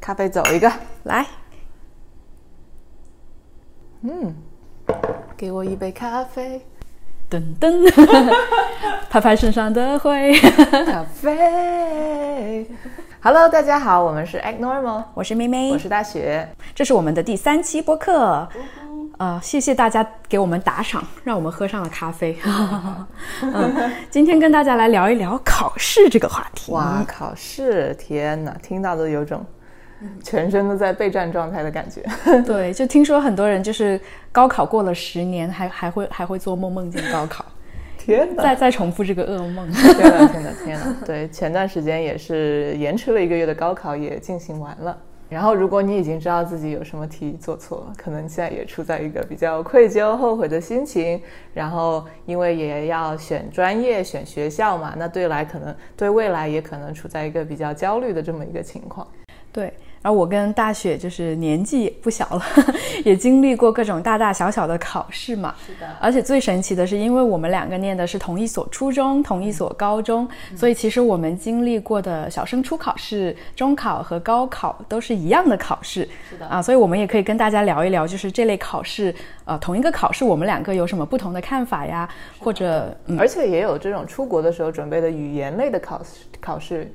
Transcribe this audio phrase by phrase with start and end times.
[0.00, 0.72] 咖啡走一个，
[1.04, 1.26] 来，
[4.00, 4.34] 嗯，
[5.36, 6.64] 给我一杯咖啡，
[7.30, 8.34] 噔噔，
[9.10, 10.32] 拍拍身上的灰。
[10.86, 12.66] 咖啡。
[13.22, 16.48] Hello，大家好，我们是 Act Normal，我是妹妹我，是大雪。
[16.74, 18.48] 这是我们的第三期播客。
[19.18, 22.38] 呃，谢谢大家给我们打赏，让我们喝上了咖啡。
[23.42, 26.72] 嗯，今天跟大家来聊一聊考试这个话题。
[26.72, 29.44] 哇，考试，天哪，听到都有种
[30.22, 32.02] 全身都在备战状态的感觉。
[32.46, 34.00] 对，就听说很多人就是
[34.32, 37.44] 高考过了十年，还还会还会做梦梦见高考，
[37.98, 38.42] 天哪！
[38.42, 39.70] 再再重复这个噩梦。
[39.70, 40.96] 天呐，天呐，天呐！
[41.04, 44.96] 对，前段时间也是延迟了一个月的高考也进行完了。
[45.28, 51.22] 然后，如果你已经知道自己有什么题做错了，可能现在也处在一个比较愧疚、后悔的心情。
[51.54, 59.06] 然后，因为也要选专业、选学校嘛，那对来可能对未来也可能处在一个比较焦虑的这么一个情况。
[59.52, 62.42] 对，然后我跟大雪就是年纪不小了，
[63.04, 65.54] 也经历过各种大大小小的考试嘛。
[65.66, 76.08] 是的而且最神奇的是，因为我们两个念的是同一所初中、同一所高中，所以其实我们经历过的小升初考试、中考和高考都是一样的考试。
[76.30, 82.08] 是的啊，所以我们也可以跟大家聊一聊，就是这类考试，呃，同一个考试，我们两个有什么不同的看法呀？
[82.38, 86.90] 或者，嗯，而且也有这种出国的时候准备的语言类的考试，考试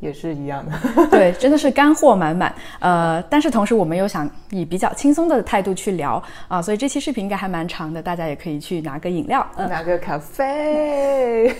[0.00, 0.72] 也是一样的。
[1.10, 2.54] 对，真的是干货满满。
[2.80, 9.46] 呃，但是同时我们又想以比较轻松的态度去聊啊，所以这期视频应该还蛮长的，大家也可以去拿个饮料。
[9.56, 11.54] 嗯，拿个咖啡。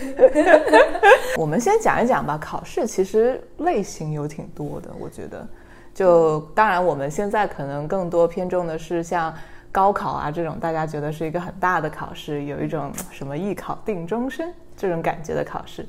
[1.37, 5.47] 我们先讲一讲吧，考试其实类型有挺多的，我觉得。
[5.93, 9.33] 就当然，我们现在可能更多偏重的是像
[9.69, 15.85] 高考啊这种，大家觉得是一个很大的考试，有一种什么一考定终身这种感觉的考试。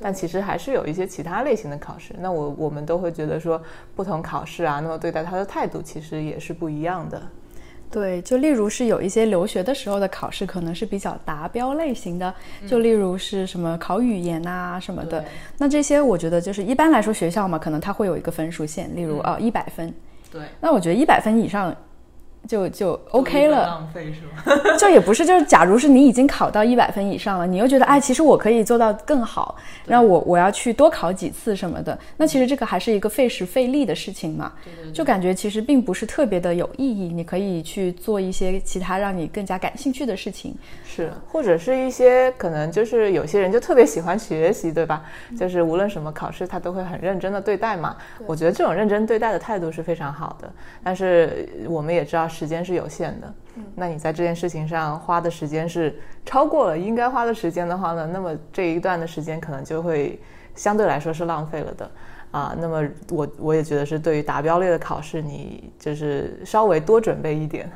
[0.00, 2.14] 但其实还是有一些其他类型的考试。
[2.18, 3.60] 那我我们都会觉得说，
[3.96, 7.22] 不同考试啊，那么对待它的态度其实也是不一样的。
[7.90, 12.34] 对，就例如是有一些留学的时候的考试，可能是比较达标类型的，
[12.66, 15.28] 就例如是什么考语言啊什么的对。
[15.58, 19.94] 那这些我觉得就是一般来说学校嘛，可能它会有一个分数线，例如啊一百分。
[20.32, 21.72] 对那我觉得一百分以上
[22.46, 23.66] 就就 OK 了。
[23.66, 24.74] 浪费是吧？
[24.78, 29.56] 就也不是，就是假如是你已经考到一百分以上了，你又觉得哎，其实我可以做到更好，
[29.86, 34.52] 那我我要去多考几次什么的，那其实这个还是一个费时费力的事情嘛，
[34.92, 37.08] 就感觉其实并不是特别的有意义。
[37.08, 40.54] 你可以去做一些其他让你更加感兴趣的事情。
[40.84, 45.02] 是，或者是一些可能就是有些人就特别喜欢学习，对吧？
[45.38, 47.96] 就是无论什么考试，他都会很认真的对待嘛。
[48.26, 50.50] 我觉得这种认真对待的态度是非常好的。
[50.82, 53.34] 但是我们也知道时间是有限的，
[53.76, 55.96] 那你在这件事情上花的时间是
[56.26, 60.20] 超过了应该花的时间的话呢，那么这一段的时间可能就会
[60.56, 61.90] 相对来说是浪费了的。
[62.32, 67.70] 啊，那么我我也觉得是对于达标类的考试，你就是稍微多准备一点，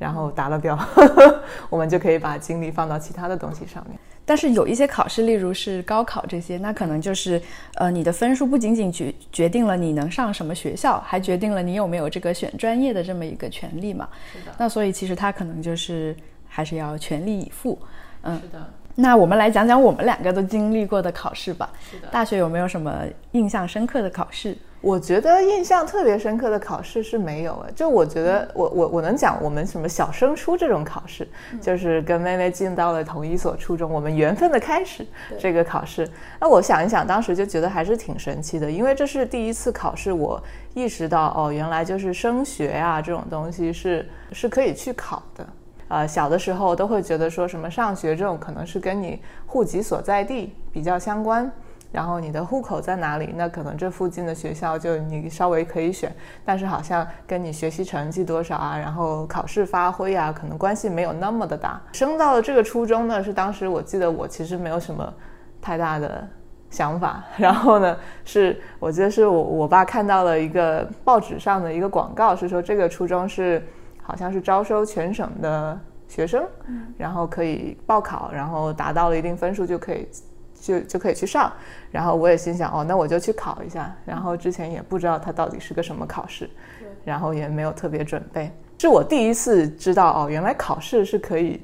[0.00, 0.76] 然后达了标，
[1.68, 3.98] 我们就可以把精力放到其他的东西上面。
[4.24, 7.40] 但是有一些考试，例如是高考这些，那可能就是，
[7.74, 14.08] 呃，你的分数不仅仅决决定了你能上什么学校，还决定了你有没有这个选专业的这么一个权利嘛。
[14.32, 16.16] 是的，那所以其实他可能就是
[16.48, 17.78] 还是要全力以赴。
[18.22, 21.70] 嗯，是的，那我们来讲讲我们两个都经历过的考试吧。
[21.90, 22.08] 是的。
[22.08, 23.02] 大学有没有什么
[23.32, 24.56] 印象深刻的考试？
[24.82, 31.28] 我觉得印象特别深刻的考试是没有哎，就我觉得我我我能讲我们什么小升初这种考试，
[31.60, 35.06] 就是跟妹妹进到了同一所初中，我们缘分的开始
[35.38, 36.08] 这个考试。
[36.40, 40.42] 那我想一想，当时就觉得还是挺神奇的，因为这是第一次考试，我
[40.72, 45.46] 意识到哦，原来就是升学啊这种东西是是可以去考的。
[45.90, 51.50] 呃，小的时候都会觉得说什么上学这种可能是跟你户籍所在地比较相关，
[51.90, 56.14] 然后你的户口在哪里，那可能这附近的学校就你稍微可以选，
[56.44, 61.82] 但是好像跟你学习成绩多少啊，然后考试发挥啊，可能关系没有那么的大。
[61.92, 65.12] 升到了这个初中呢，是当时我记得我其实没有什么
[65.60, 66.24] 太大的
[66.70, 73.60] 想法， 然后呢，是我记得是我我爸看到了一个报纸上的一个广告，是说这个初中是
[74.10, 75.78] 好像是招收全省的
[76.08, 76.44] 学生，
[76.98, 80.08] 然后可以报考，然后达到了一定分数就可以
[80.52, 81.52] 就就可以去上。
[81.92, 83.94] 然后我也心想，哦，那我就去考一下。
[84.04, 86.50] 然后之前也不知道它到底是个什么考试，
[87.04, 88.50] 然后也没有特别准备。
[88.78, 91.62] 是我第一次知道，哦，原来考试是可以。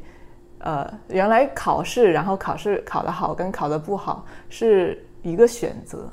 [0.60, 6.08] 呃，原来考试，然后考试考得好跟考得不好是一个选择，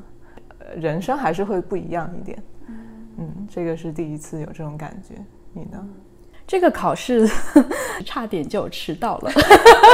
[0.60, 2.44] 呃人生还是会不一样一点。
[3.18, 5.16] 嗯，这个是第一次有这种感觉。
[5.54, 5.88] 你呢？
[6.46, 7.30] 这个考试
[8.06, 9.32] 差点就迟到了，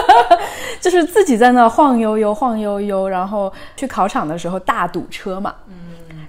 [0.81, 5.75] 就是自己在那晃悠悠、晃悠悠，然后去考场的时候大堵车嘛，嗯，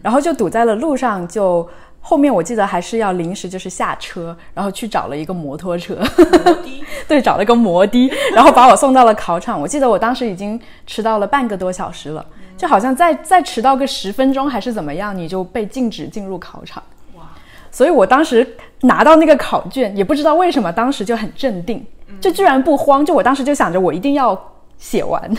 [0.02, 1.68] 然后就堵在了路上就，
[2.00, 6.56] 后面我记得还是要临时就是下车，然后去找了一个摩托车，摩
[7.08, 9.60] 对，找了个摩的，然后把我送到了考场。
[9.60, 12.24] 我记得我当时已经迟到了半个多小时了，
[12.56, 16.82] 就好像再再迟到个十分钟还是怎么样，你就被禁止进入考场。
[17.16, 17.22] 哇！
[17.70, 21.84] 所以我当时拿到那个考卷，也不知道为什么，当时就很镇定，
[22.20, 23.04] 就居然不慌。
[23.04, 24.38] 就我当时就想着，我一定要。
[24.80, 25.30] 写完，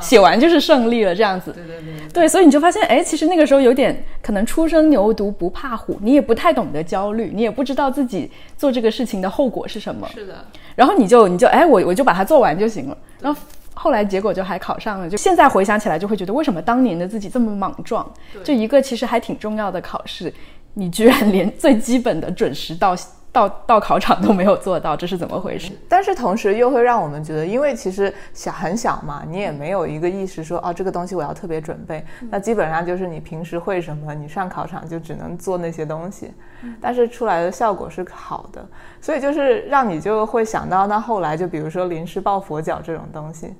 [0.00, 1.52] 写完就是胜利了，这样子。
[1.52, 2.08] 对对对。
[2.12, 10.08] 对，所以你就发现，哎，其实那个时候有点可能初生牛犊不怕虎，你也不太懂得焦虑，你也不知道自己做这个事情的后果是什么。
[10.12, 10.44] 是的。
[10.74, 12.98] 然后你就你就哎，我我就把它做完就行了。
[13.20, 13.40] 然后
[13.72, 15.08] 后来结果就还考上了。
[15.08, 18.04] 就现在回想起来，就会觉得为什么当年的自己这么莽撞？
[18.42, 20.34] 就一个其实还挺重要的考试，
[20.78, 22.96] 你居然连最基本的准时到。
[23.30, 25.70] 到到考场都没有做到，这是怎么回事？
[25.86, 32.02] 但是同时又会让我们觉得，因为其实小很小嘛，你也没有一个意识说，哦，这个东西我要特别准备。
[32.30, 36.32] 那基本上就是你平时会什么，你上考场就只能做那些东西。
[36.80, 38.66] 但是出来的效果是好的，
[38.98, 43.54] 所以就是让你就会想到，那后来就比如说临时抱佛脚这种东西。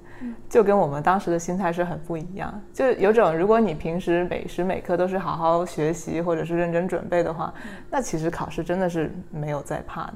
[0.49, 7.53] 就跟我们当时的心态是很不一样，就有种如果你平时每时每刻都是好好学习或者是认真准备的话，
[7.91, 10.15] 那其实考试真的是没有在怕的。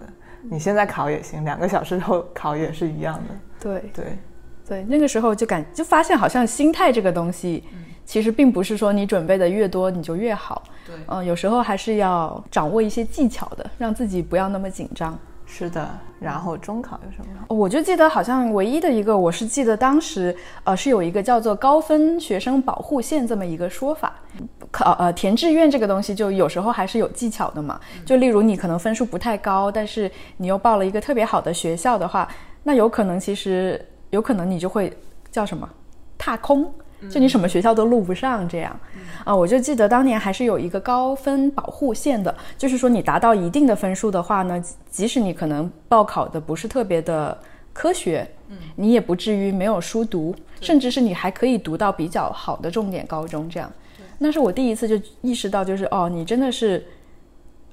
[0.51, 3.35] 你现在考也行，两个小时后考也是一样的。
[3.61, 4.19] 对对
[4.67, 7.63] 对，那个时候就感就发现好像心态这个东西，
[8.05, 10.63] 其实并不是说你准备的越多你就越好。
[10.85, 15.17] 对，嗯，有时候还是要掌握一些技巧的，让自己不要那么紧张。
[15.55, 15.87] 是的，
[16.19, 17.55] 然后中考有什么？
[17.55, 20.35] 我就记得好像唯一的一个，我是记得当时
[20.65, 24.15] 呃是有一个叫做高分学生保护线这么一个说法。
[24.71, 27.79] 考呃填志愿这个东西，就有时候还是有技巧的嘛。
[28.07, 32.27] 就例如你可能分数不太高，但是你又报了一个特别好的学校的话，
[32.63, 33.79] 那有可能其实
[34.09, 34.91] 有可能你就会
[35.31, 35.69] 叫什么
[36.17, 36.73] 踏空。
[37.11, 38.79] 就你什么学校都录不上这样，
[39.25, 47.37] 啊，我就记得当年还是有一个高分保护线的，就是说你达到一定的分数的话呢，即使你可能报考的不是特别的
[47.73, 53.71] 科学，嗯，你也不至于没有书读，甚至是你还可以读到比较好的重点高中这样。
[54.19, 56.85] 那是我第一次就意识到，就是哦，你真的是，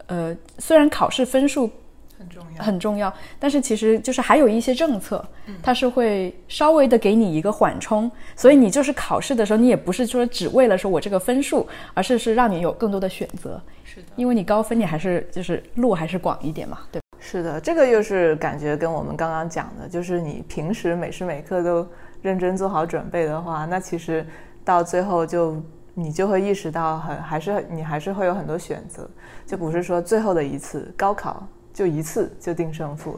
[0.08, 1.70] 呃，虽然考试分数。
[2.20, 3.14] 很重要，很重要。
[3.40, 5.26] 但是其实就是还有一些政策，
[5.64, 13.62] 它是会稍微的给你一个缓冲，所以你就是考试的时候，你也不是说只为了说我这个分数，而是是让你有更多的选择。
[13.86, 17.06] 是的，因为你高分，你还是就是路还是广一点嘛，对吧？
[17.22, 21.88] 是的，这个又是感觉跟我们刚刚讲的，就是你平时每时每刻都
[22.22, 24.26] 认真做好准备的话，那其实
[24.66, 25.56] 到最后就
[25.94, 29.10] 你就会意识到，很还是你还是会有很多选择，
[29.46, 31.48] 就不是说最后的一次高考。
[31.80, 33.18] 就一次就定胜负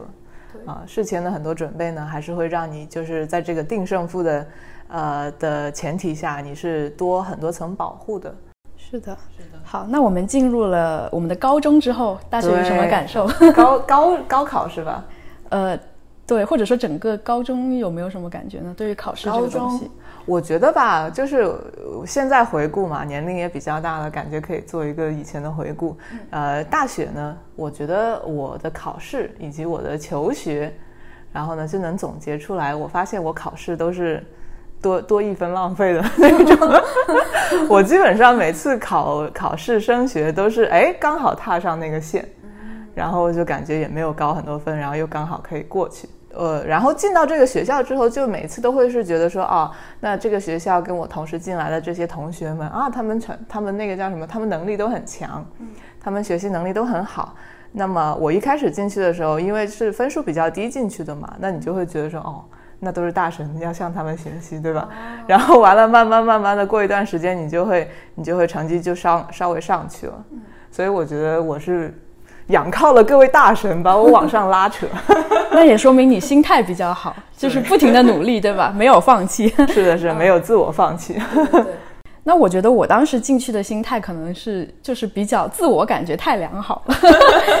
[0.66, 4.46] 了，啊，事前的很多准备呢，还是会让你就是在这个定胜负的，
[4.86, 8.32] 呃的前提下，你是多很多层保护的。
[8.76, 9.58] 是的，是的。
[9.64, 13.26] 好，那我们进入了我们的高中之后，大学有什么感受？
[13.52, 15.04] 高高高考是吧？
[15.48, 15.76] 呃，
[16.32, 18.72] 对，或者说整个高中有没有什么感觉呢？
[18.74, 19.90] 对于考试这个东西。
[20.24, 21.52] 我觉得吧，就是
[22.06, 25.94] 现在回顾嘛，年龄也比较大了，感觉可以做一个以前的回顾。
[26.30, 30.72] 呃，大学呢，我觉得我的考试以及我的求学，
[31.34, 32.74] 然后呢就能总结出来。
[32.74, 34.24] 我发现我考试都是
[34.80, 36.82] 多多一分浪费的那种。
[37.68, 42.26] 我基本上每次考考试升学都是哎刚好踏上那个线，
[42.94, 46.08] 然后就感觉也没有高很多分，然后又刚好可以过去。
[46.34, 49.70] 呃，然后进到这个学校之后，就每次都会是觉得说，哦，
[50.00, 54.26] 那这个学校跟我同时进来的这些同学们啊，他们成，他们那个叫什么？
[54.26, 55.44] 他们能力都很强，
[56.00, 57.34] 他们学习能力都很好。
[57.72, 62.44] 那么我一开始进去的时候，因为是分数比较低进去的嘛，那你就会觉得说，哦，
[62.80, 64.88] 那都是大神，要向他们学习，对吧？
[65.26, 70.24] 然后完了，慢慢慢慢的过一段时间，你就会，你就会成绩就稍稍微上去了。
[70.70, 71.94] 所以我觉得我是。
[72.52, 74.86] 仰靠了各位大神把我往上拉扯，
[75.50, 78.72] 那也说明你心态比较好， 就是不停的努力，对吧？
[78.76, 79.48] 没有放弃。
[79.68, 81.16] 是的，是没有自我放弃。
[82.24, 86.96] 那我觉得我当时进去的心态可能是就是比较自我感觉太良好了，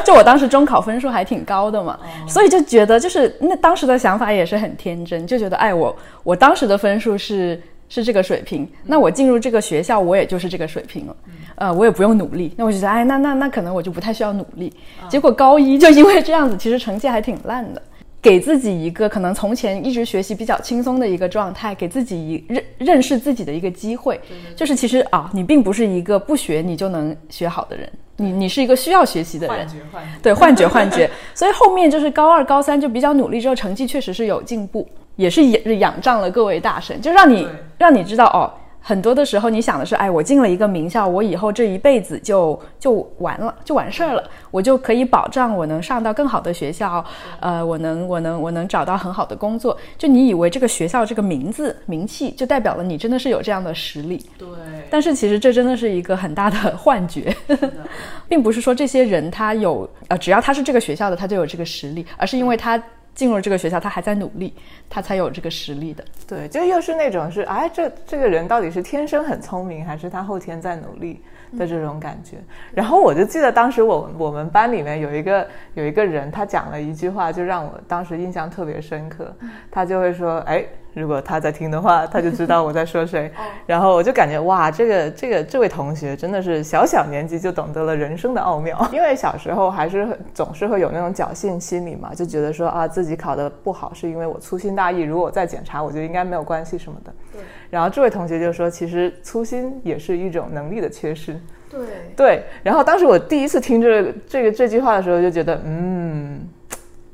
[0.04, 7.60] 就我当时中考分数还挺高的嘛，所以就觉得就是那当时的想法也是很天真，就觉得哎我我当时的分数是。
[7.94, 11.14] 是这个水平，那我进入这个学校，我也就是这个水平了，
[11.56, 12.52] 呃，我也不用努力。
[12.56, 14.72] 那我就觉得，哎，那那那可能我就不太需要努力。
[15.08, 17.82] 结果高一就因为这样子，其实成绩还挺烂的。
[18.20, 24.20] 给自己一个可能从前一直学习比较轻松的一个状态，给自己一认认识自己的一个机会，
[24.54, 29.56] 就是其实啊，你并不是一个不学你就能学好的人，你你是一个需要学习的人。
[29.56, 30.18] 幻觉，幻觉。
[30.22, 31.10] 对，幻觉，幻觉。
[31.34, 34.88] 所以后面就是高二、高三就比较努力之后，成绩确实是有进步。
[35.16, 38.48] 也是仰仰仗了各位大神，就让你让你知道哦，
[38.84, 47.04] 很多的时候，你想的是，哎，我进了一个名校，我以后这一辈子就就完了，就完事儿了，我就可以保障我能上到更好的学校，
[47.38, 49.78] 呃，我能我能我能找到很好的工作。
[49.96, 54.26] 就你以为这个学校这个名字名气，就代表了你真的是有这样的实力。
[54.36, 54.48] 对。
[54.90, 57.34] 但是其实这真的是一个很大的幻觉，
[58.28, 62.82] 并不是说这些人他有呃，只要他是这个学校的，他就有这个实力，而是因为他。
[63.14, 64.54] 进入这个学校，他还在努力，
[64.88, 66.04] 他才有这个实力的。
[66.26, 71.22] 对，就又是那种是，哎，这这个人到底是天生很聪明，还是他后天在努力
[71.58, 72.38] 的这种感觉。
[72.72, 79.34] 然后我就记得当时我我们班里面有一个有一个人，他讲了一句话，就让我当时印象特别深刻。
[79.70, 80.64] 他就会说，哎。
[80.94, 83.30] 如果他在听的话，他就知道我在说谁。
[83.66, 88.78] 然后我就感觉哇，这个这个这位同学真的是小小年纪就懂得了人生的奥妙。
[88.92, 97.12] 因为小时候还是总是会有那种侥幸心理嘛，就觉得说啊自己考的不好是因为我粗心大意，如果我再检查，我就应该没有关系什么的。
[97.32, 97.40] 对。
[97.70, 101.40] 然后这位同学就说，其实粗心也是一种能力的缺失。
[101.70, 101.80] 对。
[102.14, 102.42] 对。
[102.62, 106.46] 然后当时我第一次听这这个这句话的时候，就觉得嗯，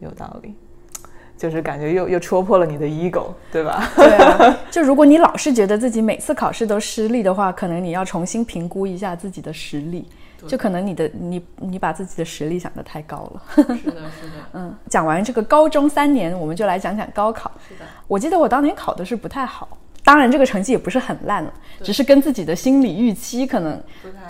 [0.01, 0.55] 有道理。
[1.39, 3.89] 就是感觉又又戳破了你的 ego，对吧？
[3.97, 10.05] 对啊， 就如果你老是觉得自己每次考试都失利的话，可能你要重新评估一下自己的实力。
[10.47, 13.43] 就可能你的你你把自己的实力想得太高了。
[13.57, 14.33] 是的，是的。
[14.55, 17.51] 嗯，讲完这个高中三年，我们就来讲讲高考。
[17.69, 19.69] 是的，我记得我当年考的是不太好，
[20.05, 21.53] 当然这个成绩也不是很烂了，
[21.83, 23.83] 只是跟自己的心理预期可能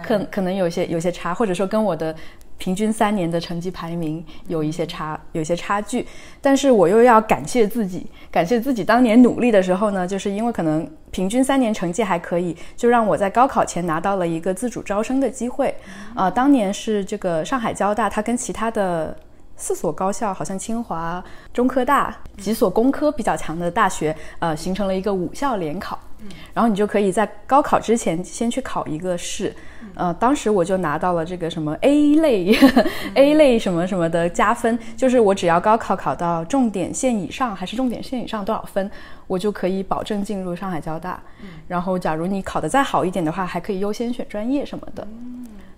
[0.02, 2.14] 可可能有些有些差，或者说跟我的。
[2.58, 6.06] 平均三年的成绩排名有一些差，有些差距，
[6.40, 15.74] 但是我又要感谢自己，感谢自己当年努力的时候呢，就是因为可能平均三年成绩还可以，就让我在高考前拿到了一个自主招生的机会。
[16.14, 19.16] 啊，当年是这个上海交大，它跟其他的
[19.56, 21.22] 四所高校，好像清华、
[21.52, 25.98] 中科大几所工科比较强的大学，呃，形成了一个五校联考。
[26.52, 29.54] 然后你就可以在高考之前先去考一个试。
[29.98, 32.56] 呃，当时我就拿到了这个什么 A 类，
[33.14, 38.88] A 类什么什么的加分，就是我只要高考考到重点线以上，还是重点线以上多少分，
[39.26, 41.20] 我就可以保证进入上海交大。
[41.66, 45.04] 然后，假如你考得再好一点的话，还可以优先选专业什么的。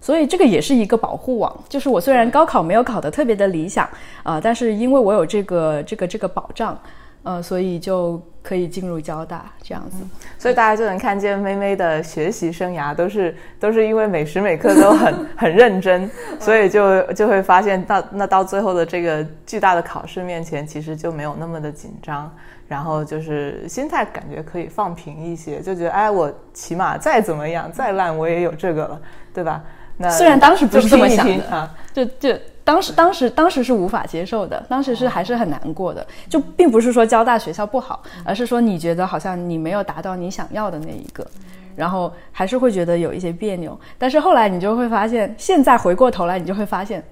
[0.02, 3.88] 所以这个也是一个保护网，就是我虽然高考没有考得特别的理想
[4.22, 6.78] 啊，但是因为我有这个这个这个保障。
[7.22, 9.98] 呃，所以就可以进入交大这样子，
[10.38, 22.34] 所以大家就能看见妹妹的学习生涯都是都是因为每时每刻都很 很认真，所以就就会发现到那到最后的这个巨大的考试面前，其实就没有那么的紧张，
[22.66, 29.00] 然后就是心态感觉可以放平一些，就觉得哎，我起码再怎么样再烂我也有这个了，
[29.34, 29.62] 对吧？
[29.98, 32.34] 那虽然当时不是这么想的啊，就就。
[32.62, 36.06] 当时，当时，当时是无法接受的，当时是还是很难过的。
[36.28, 41.26] 就并不是说交大学校不好，而是说你觉得好像你没有达到你想要的那一个，
[41.74, 43.78] 然后还是会觉得有一些别扭。
[43.98, 47.02] 但是后来你就会发现，现在回过头来，你就会发现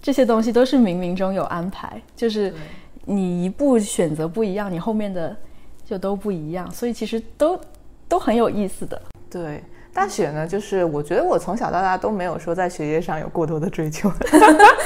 [0.00, 2.54] 这些东西都是冥冥中有安排，就是
[3.04, 5.36] 你一步选择不一样，你后面的
[5.84, 6.70] 就都不一样。
[6.70, 7.60] 所以其实都
[8.08, 9.00] 都很有意思的。
[9.30, 9.62] 对。
[9.94, 14.10] 大学呢，就是我觉得我从小到大都没有说在学业上有过多的追求，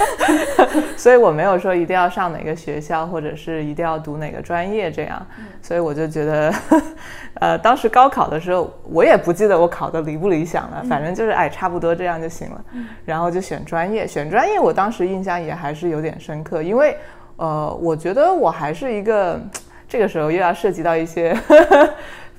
[0.98, 5.26] 所以我没有说一定要上哪个学校，或者是一定要读哪个专业这样。
[5.62, 6.52] 所以我就觉得，
[7.40, 12.62] 呃，当时高考的时候，我也不记得我考的理不理想了，反正就是哎，差不多这样就行了。
[13.06, 16.94] 然后就选专业，选专业，我当时印象也还是有点深刻，因为
[17.36, 19.40] 呃，我觉得我还是一个，
[19.88, 21.34] 这个时候又要涉及到一些。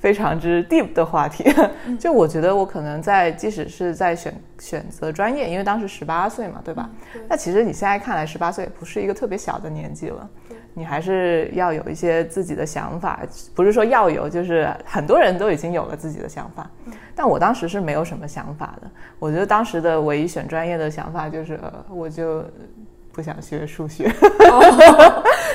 [0.00, 1.44] 非常之 deep 的话题，
[2.00, 6.88] 就我觉得我可能在，即使是在选选择专业，因为当时十八岁嘛，对吧？
[7.28, 10.28] 那其实你现在看来，十八岁不是一个特别小的年纪了，
[10.72, 13.20] 你还是要有一些自己的想法，
[13.54, 16.68] 不是说要有，就是很多人都已经有了自己的想法，
[17.14, 18.90] 但我当时是没有什么想法的。
[19.18, 22.42] 我觉得当时的唯一选专业的想法就是，呃我就。
[23.12, 24.10] 不想学数学，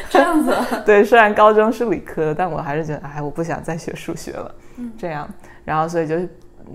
[0.09, 0.55] 这样子。
[0.85, 4.55] 对，虽然高中是理科，但我还是觉得，哎，我不想再学数学了。
[4.77, 5.27] 嗯，这样，
[5.63, 6.15] 然后所以就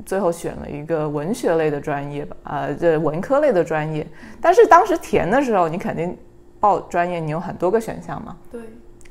[0.07, 4.07] 最后选了一个文学类的专业吧，呃，这文科类的专业。
[4.41, 6.17] 但是当时填的时候，你肯定
[6.59, 8.37] 报专业，你有很多个选项嘛。
[8.51, 8.61] 对。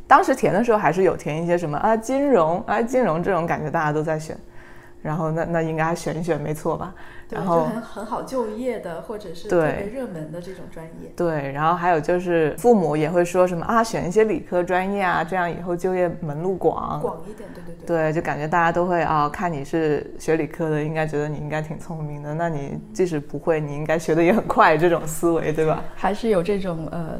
[0.08, 4.36] 当时填的时候还是有填一些什么啊，金融啊，金融这种感觉大家都在选。
[5.02, 6.94] 然后那那应该选一选没错吧？
[7.38, 11.12] 然后很很好就业的，或者是特别热门的这种专业。
[11.16, 17.00] 对，然后还有就是父母也会说什么啊，选一些理科专业啊，这样以后就业门路广。
[17.00, 17.86] 广一点，对对对。
[17.86, 22.34] 对，就感觉大家都会啊，看你是学理科的，应该觉得你应该挺聪明的。
[22.34, 25.84] 那你即使不会，你应该学的也很快，这种思维，对吧？
[25.96, 27.20] 还是有这种呃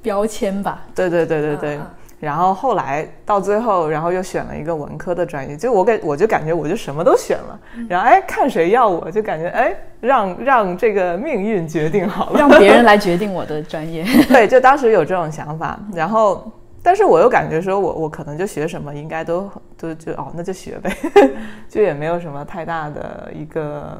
[0.00, 0.82] 标签吧？
[0.94, 1.80] 对对对对对。
[2.24, 14.04] 然后后来到最后，然后又选了一个文科的专业，就我感我就感觉我就什么都选了，然后哎看谁要我就感觉哎让让这个命运决定好了，让别人来决定我的专业。
[14.28, 16.50] 对，就当时有这种想法，然后
[16.82, 20.90] 但是我又感觉说我我可能就学什么应该都都就哦那就学呗，
[21.68, 23.98] 就也没有什么太大的一个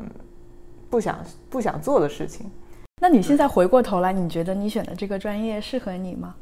[0.90, 1.18] 不想
[1.50, 2.50] 不想做的事情。
[3.00, 6.34] 那你现在回过头来，你觉得你选的这个专业适合你吗？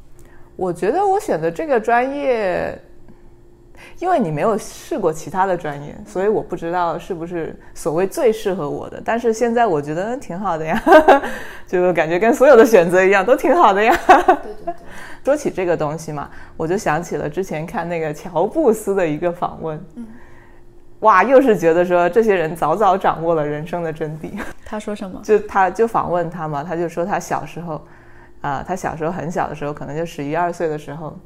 [0.55, 2.77] 我觉得我选的这个专业，
[3.99, 9.01] 因为你没有试过其他的专业，所以我不知道是不是所谓最适合我的。
[9.03, 10.83] 但是现在我觉得挺好的呀，
[11.67, 13.99] 就感觉跟所有的选择一样，都挺好的呀。
[14.05, 14.73] 对对对。
[15.23, 19.83] 说起这个东西嘛，我就想起了之前看那个乔布斯的一个访问。
[19.95, 20.05] 嗯。
[20.99, 24.31] 哇，又是觉得说这些人早早掌握了人生的真谛。
[24.65, 25.19] 他说什么？
[25.23, 27.81] 就他就访问他嘛，他就说他小时候，
[28.43, 31.17] 啊，他小时候很小的时候，可能就十一二岁的时候，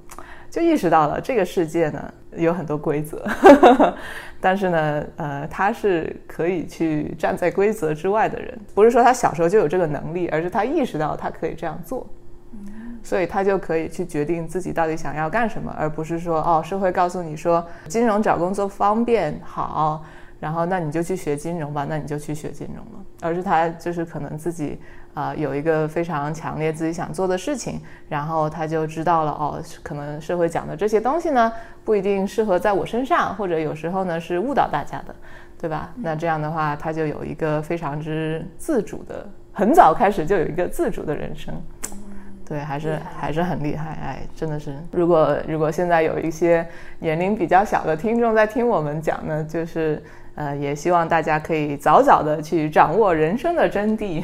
[0.49, 3.25] 就意识到了这个世界呢有很多规则，
[4.39, 8.55] 但是呢，呃，他是可以去站在规则之外的人。
[8.75, 12.05] 不是说他小时候就有这个能力，而是他意识到他可以这样做。
[13.03, 20.03] 所以他就可以去决定自己到底想要干什么，而不是说哦，社会告诉你说金融找工作方便好，
[20.39, 23.05] 然后那你就去学金融吧，那你就去学金融了。
[23.21, 24.79] 而是他就是可能自己
[25.17, 31.51] 啊有一个非常强烈自己想做的事情，然后他就知道了哦，可能社会讲的这些东西呢
[31.83, 35.15] 不一定适合在我身上，或者有时候呢是误导大家的，
[35.59, 35.91] 对吧？
[35.95, 41.51] 那这样的话他就有一个非常之自主的，很早开始就有一个自主的人生。
[42.49, 44.73] 对，还是还是很厉害，哎，真的是。
[44.91, 46.65] 如果如果现在有一些
[46.99, 50.01] 年龄比较小的听众在听我们讲呢，就是
[50.37, 54.23] 呃，也希望大家可以早早的去掌握人生的真谛，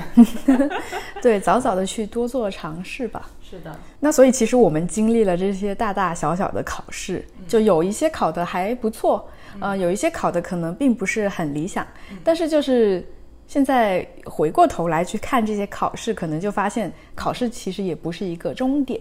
[1.21, 3.29] 对，早早的去多做尝试吧。
[3.41, 3.75] 是的。
[3.99, 9.27] 那所以其实我们经历了这些大大小小的考试，就有一些考的还不错，
[9.59, 11.85] 呃，有一些考的可能并不是很理想，
[12.23, 13.03] 但是就是。
[13.45, 18.99] 现在回过头来去看这些考试，可能就发现考试其实也不是一个终点。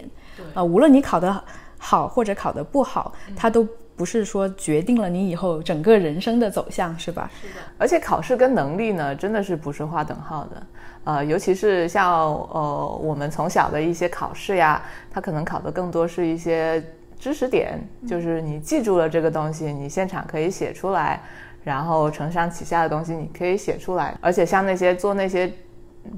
[0.53, 1.43] 啊，无论你考得
[1.77, 7.29] 好或者考得不好，它都不是说决定了你以后整个人生的走向，是吧？
[7.41, 7.53] 是的。
[7.77, 10.63] 而且考试跟能力呢，真的是不是划等号的。
[11.03, 16.83] 呃，尤其是像呃我们从小的一些考试呀，它可能考的更多是一些
[17.19, 21.21] 知识点，就是你记住了这个东西，你现场可以写出来。
[21.63, 24.13] 然后承上启下的东西，你可以写出来。
[24.19, 25.49] 而且像那些做那些，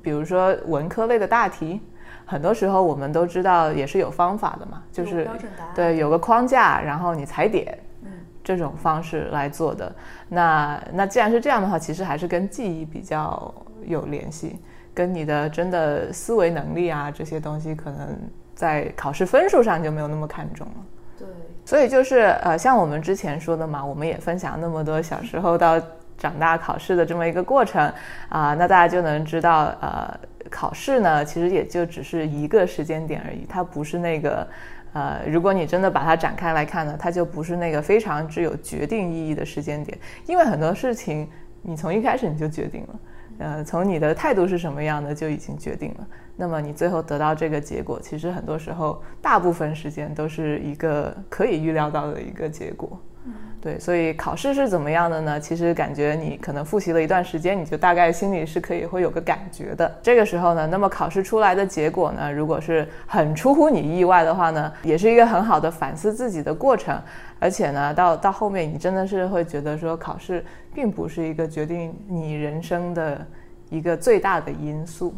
[0.01, 1.79] 比如说文科类的大题，
[2.25, 5.29] 很多时候我们都知道也是有方法的嘛，就是
[5.75, 8.11] 对有个框架，然后你踩点，嗯，
[8.43, 9.91] 这种方式来做的。
[10.27, 13.53] 那那既然是这样的话，其实还是跟记忆比较
[13.85, 14.59] 有联系，
[14.93, 18.17] 跟你的真的思维能力啊这些东西，可能
[18.55, 20.73] 在考试分数上就没有那么看重了。
[21.19, 21.27] 对。
[21.63, 25.79] 所以就是呃，像我们之前说的嘛，我们也分享那么多小时候到
[26.17, 27.91] 长大考试的这么一个过程
[28.29, 34.47] 啊，那大家就能知道，呃，考试呢其实也就只是一个时间点而已，它不是那个，
[34.93, 41.27] 呃，如果你真的把它展开来看呢，它就不是那个非常具有决定意义的时间点，因为很多事情
[41.61, 42.99] 你从一开始你就决定了，
[43.39, 46.07] 呃，从你的态度是什么样的就已经决定了。
[46.37, 52.99] 那么你最后得到这个结果，其实很多时候，大部分时间都是一个可以预料到的一个结果。
[53.27, 55.39] 嗯，对，所以考试是怎么样的呢？
[55.39, 59.91] 其实感觉你可能复习了一段时间，你就大概心里是可以会有个感觉的。
[60.03, 67.01] 这个时候呢，那么考试出来的结果呢，如果是很出乎你意外的话呢，也是一个很好的反思自己的过程。
[67.39, 73.25] 而且呢，到到后面你真的是会觉得说，考试并不是一个决定你人生的
[73.69, 75.13] 一个最大的因素。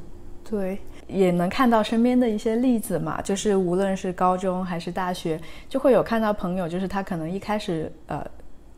[0.50, 0.80] 对。
[1.08, 5.40] 也能看到身边的一些例子嘛，就是无论是高中还是大学，
[5.70, 8.26] 就会有看到朋友，就是他可能一开始呃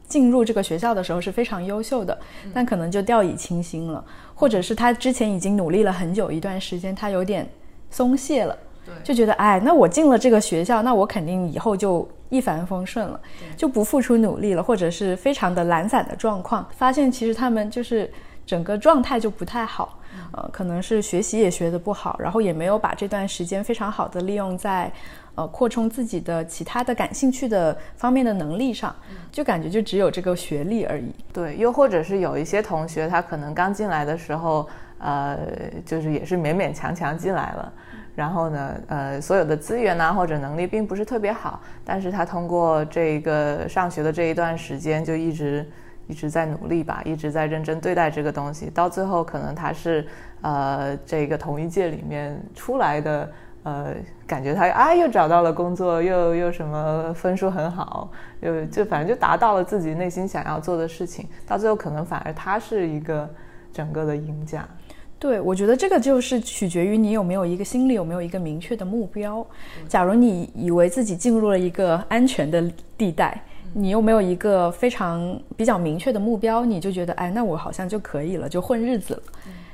[0.07, 2.17] 进入这个学校的时候是非常优秀的，
[2.53, 4.03] 但可能就掉以轻心了，
[4.35, 7.47] 或者是他之前已经努力了很久一段时间，他有点
[7.89, 8.57] 松懈了，
[9.03, 13.19] 就觉得哎，那我进了这个学校，那我肯定以后就一帆风顺了，
[13.57, 18.11] 就不付出努力了，或者是非常的懒散的状况，发现其实他们就是
[18.49, 19.99] 整个状态就不太好。
[20.31, 24.91] 呃，可能是学习也学得不好，然后也没有把这段时间非常好的利用在，
[25.35, 28.95] 呃，扩充自己的其他的感兴趣的方面的能力上，
[29.31, 31.13] 就感觉就只有这个学历而已。
[31.31, 35.37] 对，又或者是有一些同学，他可能刚进来的时候，呃，
[35.85, 37.71] 就是也是勉勉强强进来了，
[38.15, 45.69] 然后呢，呃，所有的资源呐或者能力并不是特别好，但是他通过这个上学的这一段时间就一直。
[46.09, 50.05] 一直在努力吧，一直在认真对待这个东西，到最后可能他是，
[50.41, 53.93] 呃，这个同一届里面出来的呃，
[54.25, 58.09] 感觉他啊又找到了工作，又又什么分数很好，
[58.41, 63.29] 又就反正就达到了自己内心想要做的事情，到最后可能反而他是一个
[63.71, 64.67] 整个的赢家。
[65.19, 69.45] 对，我觉得这个就是取决于你有没有一个心里有没有一个明确的目标。
[69.87, 72.63] 假如你以为自己进入了一个安全的
[72.97, 73.43] 地带，
[73.73, 79.23] 你又没有一个非常比较明确的目标，你就觉得哎，那我好像就可以了，就混日子了。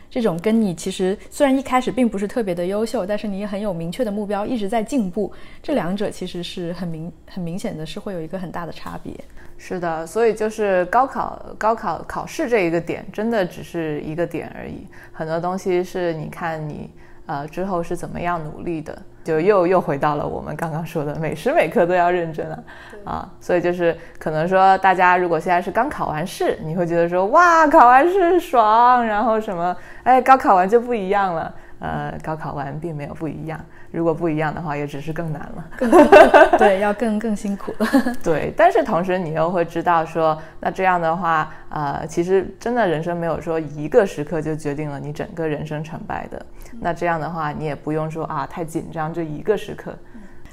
[0.09, 5.29] 这种跟你其实虽然一开始并不是特别的优秀，但是你也很有明确的目标，一直在进步，
[5.61, 9.13] 这两者其实是很明很明显的是会有一个很大的差别。
[9.57, 14.85] 是的，所以就是高考高考考试这一个点，真的只是一个点而已。
[15.11, 16.89] 很多东西是你看你
[17.25, 18.97] 呃之后是怎么样努力的。
[19.23, 22.63] 就又又回到了我们刚刚说的，每时每刻都要认真啊，
[23.03, 33.59] 啊，所以就是可能说，大家如果现在是刚考完试，你会觉得说，哇，考完试爽，然后什么，哎，高考完就不一样了，呃，高考完并没有不一样。
[33.95, 36.57] 如果不一样的话，也只是更难了。
[36.59, 37.87] 对，要更更辛苦了。
[38.21, 46.45] 对，但是同时你又会知道说，那这样的话，呃，其实真的人生没有说一个时刻就决定了你整个人生成败的。
[46.81, 49.95] 那这样的话，你也不用说啊太紧张这一个时刻，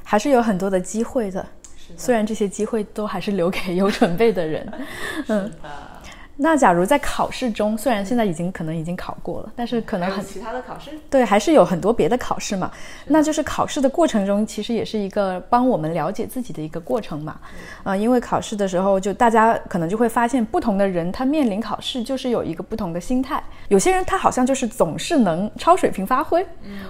[0.04, 1.44] 还是有很多的机会的。
[1.96, 4.72] 虽然这些机会都还是留给有准备的人。
[5.28, 5.50] 嗯。
[6.36, 12.70] 那假如在考试中，虽然现在已经可能已经考过了，但是可能很其他的考试，对，还是有很多别的考试嘛。
[13.06, 17.38] 那就是考试的过程中，其实也是一个帮我们了解自己的一个过程嘛。
[17.84, 23.42] 啊，因为考试的时候，就大家可能就会发现，不同的人他面临考试就是有一个不同的心态。
[23.68, 26.44] 有些人他好像就是总是能超水平发挥，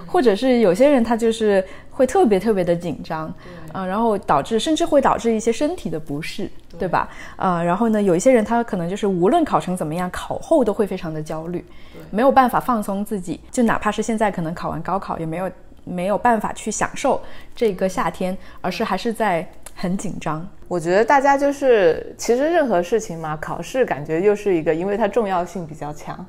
[0.07, 3.33] 或者是有些人他就是会特别特别的紧张。
[3.71, 7.09] 啊，然后导致甚至会导致一些身体的不适，对吧？
[7.35, 11.65] 啊，然后呢，有一些人他可能就是无论考成怎么样，考后都会非常的焦虑，
[12.11, 15.51] 没有办法放松自己，就哪怕是现在可能考完高考，也没有
[15.83, 17.19] 没有办法去享受
[17.55, 20.47] 这个夏天，而是还是在很紧张。
[20.67, 26.23] 我觉得大家就是其实任何事情嘛，考试感觉又是一个，因为它重要性比较强，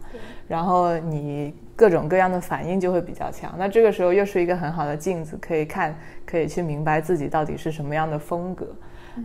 [0.48, 1.52] 然后你。
[1.76, 8.66] 各种各样的反应就会比较强，那这个时候又是一个很好的镜子，可以看，可以去明白自己到底是什么样的风格。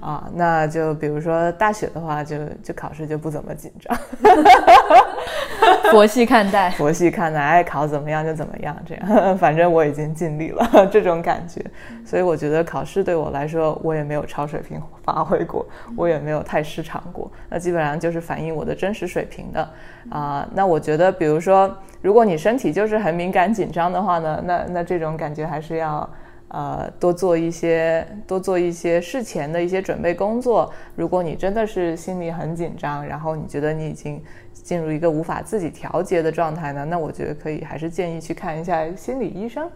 [0.02, 3.98] 啊，那就比如说大学的话，就就考试就不怎么紧张，
[5.92, 11.64] 佛系看待，佛系看待，爱考怎么样就怎么样，这样， 反正我已经尽力了， 这种感觉。
[12.06, 15.66] 所以我觉得考试对我来说，我也没有超水平发挥过，
[15.96, 19.70] 我也没有太失常过，那基本上就是反映我的真实水平的。
[20.10, 26.08] 啊，那我觉得，比如说，如果你身体就是很敏感紧张的话呢，那那这种感觉还是要。
[26.52, 30.74] 呃，多做一些，多做一些事前的一些准备工作。
[30.96, 34.20] 如果你真的是心里很紧张，然后你觉得你已经
[34.70, 39.68] 进入一个无法自己调节的状态呢，那我觉得可以，还是建议去看一下心理医生。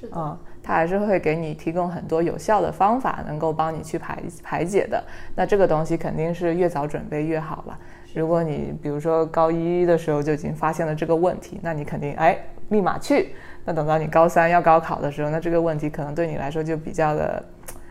[0.00, 5.00] 是的，嗯，他还是会给你提供很多有效的方法，能够帮你去排排解的。
[5.36, 7.78] 那这个东西肯定是越早准备越好了。
[8.14, 12.36] 如果你比如说高一的时候就已经发现了这个问题，那你肯定哎
[12.70, 13.36] 立马去。
[13.64, 17.40] 那等到你高三要高考的时候，那这个问题可能对你来说就比较的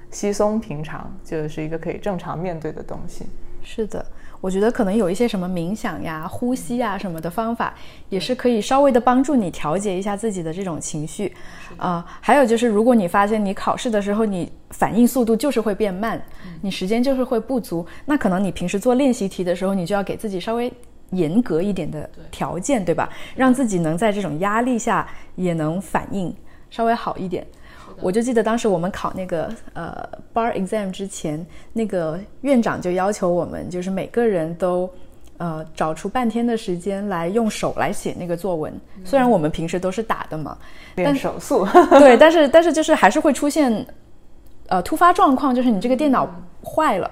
[0.10, 3.26] 稀松平常，就是一个可以正常面对的东西。
[3.64, 4.06] 是的，
[4.42, 7.74] 我觉得可能有一些什么冥想呀、呼吸啊什么的方法，
[8.10, 11.34] 也是可以稍微的帮助你调节一下自己的这种情绪。
[11.78, 16.22] 啊，还有就是，如果你发现你考试的时候你反应速度就是会变慢，
[16.62, 20.72] 你时间就是会不足，那可能你平时做练习题的时候，你就要给自己稍微。
[21.12, 23.10] 严格一点的条件，对吧？
[23.36, 26.34] 让自己能在这种压力下也能反应
[26.70, 27.46] 稍微好一点。
[28.02, 34.90] 我就记得当时我们考那个呃 bar exam 之前，那个院长就要求我们，就是每个人都
[35.38, 38.74] 呃找出半天的时间来用手来写那个作文。
[39.06, 40.58] 虽然我们平时都是打的嘛，
[40.96, 41.66] 练手速。
[42.00, 43.86] 对，但是 但是就是还是会出现
[44.68, 46.30] 呃突发状况，就是你这个电脑
[46.64, 47.10] 坏了，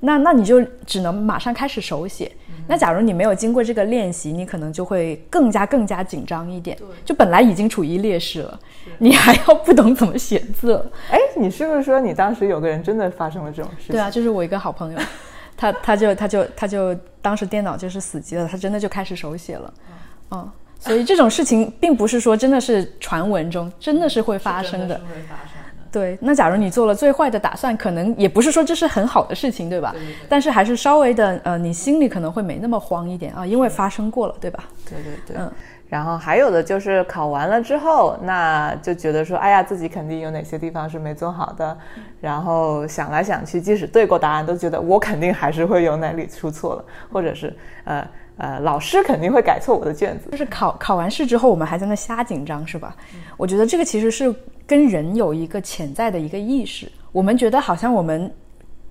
[0.00, 2.30] 那那你就只能马上开始手写。
[2.66, 6.76] 那假如你没有经过这个练习，你可能就会更加更加紧张一点。
[7.04, 8.60] 就本来已经处于劣势了，
[8.98, 10.84] 你还要不懂怎么写字。
[11.10, 13.92] 哎，你是不是说你当时有个人真的发生了这种事情？
[13.92, 14.98] 对啊，就是我一个好朋友，
[15.56, 19.74] 他他就他就他就当时电脑就是死机了，他真的就开始手写了。
[20.32, 25.00] 嗯，所以这种事情并不是说真的是传闻中，真的是会发生的。
[25.90, 29.94] 对，那假如你做了最坏的打算，可能也不是说这是很好的事情，对吧？
[30.28, 34.64] 但是还是稍微的，呃，你心里可能会没那么慌一点啊，因为发生过了，对吧？
[34.88, 35.36] 对对对。
[35.38, 35.50] 嗯，
[35.88, 41.76] 然后还有的就是考完了之后，那就觉得说，哎呀，自己肯定有哪些地方是没做好的，
[42.20, 48.06] 然后想来想去，即使对过答案，都觉得我肯定还是会有哪里出错了，或者是呃。
[48.38, 50.30] 呃，老师肯定会改错我的卷子。
[50.30, 52.94] 就是考考完试之后，我们还在那瞎紧张，是吧？
[53.36, 54.34] 我觉得这个其实是
[54.66, 58.32] 跟人有一个潜在的一个意识，我们觉得好像我们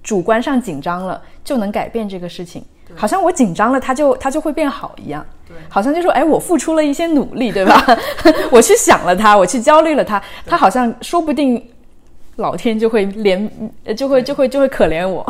[0.01, 2.63] 主观上紧张了就能改变这个事情，
[2.95, 5.25] 好像我紧张了，它就它就会变好一样。
[5.47, 7.85] 对，好像就说，哎，我付出了一些努力，对吧？
[8.49, 11.63] 我去想了它，我去焦虑了它，它好像说不定
[12.37, 13.47] 老天就会怜，
[13.95, 15.23] 就会就会就会可怜我。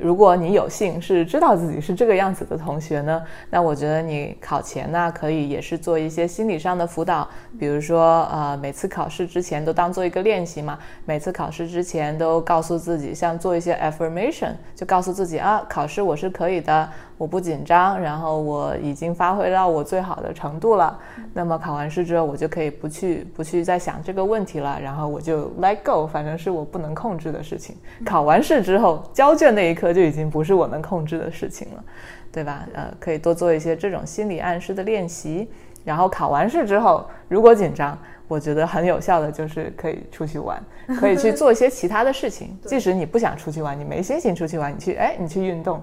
[0.00, 7.28] 如果你有幸是知道自己是这个样子的同学呢，那我觉得你考前呢可以也是做一些心理上的辅导，
[7.58, 16.88] 比如说呃每次考试之前都当做一个练习嘛，每次考试之前都告诉自己，像做一些 affirmation，就告诉自己啊，考试我是可以的。
[17.18, 20.98] 我不紧张，然后我已经发挥到我最好的程度了。
[21.32, 27.74] 那么考完试之后，我就可以不去不去再想这个问题了，然后我就 let go，反正是我不能控制的事情。
[28.04, 31.84] 考完试之后，交卷那一刻就已经不是我能控制的事情了，
[32.30, 32.66] 对吧？
[32.74, 35.48] 呃，可以多做一些这种心理暗示的练习。
[35.84, 37.96] 然后考完试之后，如果紧张，
[38.28, 40.60] 我觉得很有效的就是可以出去玩，
[40.98, 42.58] 可以去做一些其他的事情。
[42.66, 45.80] 即使你不想出去玩，你没心情出去玩，你去哎，你去运动，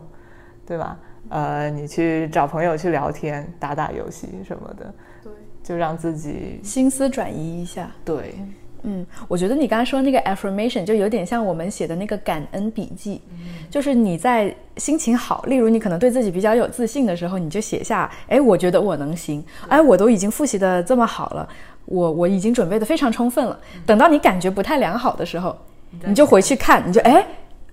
[0.67, 0.99] 对吧？
[1.33, 4.93] 呃，你去找朋友去聊天，打打游戏什么的，
[5.23, 5.31] 对，
[5.63, 7.89] 就让自己心思转移一下。
[8.05, 8.35] 对，
[8.83, 13.19] 嗯，我觉得你刚才说那个 affirmation 就有点像我们写的那个感恩笔记，
[13.67, 21.49] 就是你在心情好，例如你可能对自己比较有自信的时候，你就写下，哎，我觉得我能行，哎，我都已经复习的这么好了，
[21.85, 23.59] 我我已经准备的非常充分了。
[23.87, 25.57] 等到你感觉不太良好的时候，
[26.05, 27.25] 你就回去看，你就哎，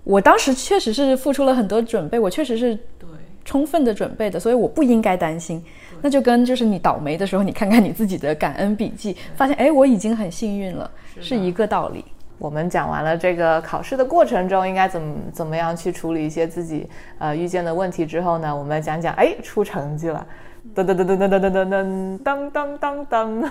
[0.03, 3.07] 我当时确实是付出了很多准备，我确实是对。
[3.43, 5.63] 充分的准备的，所以我不应该担心。
[6.01, 12.03] 那就跟就是你倒霉的时候，你看看你自己的感恩笔记，发现哎，我已经很幸运了，是一个道理。
[12.39, 20.25] 我们讲完了这个考试的过程中应该怎么怎么样去处理一些自己呃遇见的问题之后呢，我们讲讲哎出成绩了，
[20.73, 23.47] 噔噔噔噔噔噔噔噔噔噔噔噔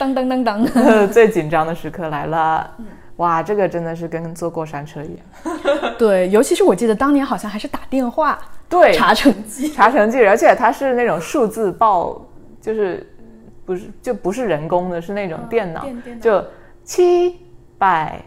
[0.00, 2.68] 噔噔噔噔噔， 最紧张的时刻来了。
[3.16, 5.56] 哇，这个真的是跟坐过山车一样。
[5.96, 8.36] 对，尤其是我记得当年好像还是打电话
[8.72, 12.20] 对查成绩，查成绩，而且它是那种数字报，
[12.60, 13.06] 就是
[13.64, 15.86] 不是就不是人工的，是那种电脑，
[16.20, 16.42] 就
[16.82, 17.38] 七
[17.76, 18.18] 百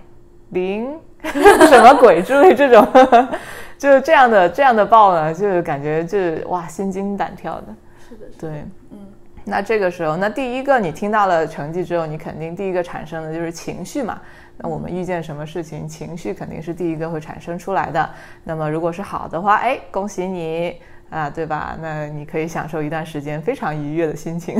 [0.49, 2.87] 零 什么鬼之类这种，
[3.77, 7.75] 就是这样的这样的报呢，就感觉就是哇心惊胆跳的。
[8.07, 8.49] 是的，对，
[8.91, 8.99] 嗯。
[9.47, 14.19] 那这个时候，那第一个你听到了成绩之后，你肯定第一个产生的就是情绪嘛。
[14.57, 18.09] 那我们遇见什么事情，情绪肯定是第一个会产生出来的。
[18.43, 20.75] 那么如果是好的话，哎，恭喜你
[21.09, 21.77] 啊，对吧？
[21.81, 24.57] 那你可以享受一段时间非常愉悦的心情。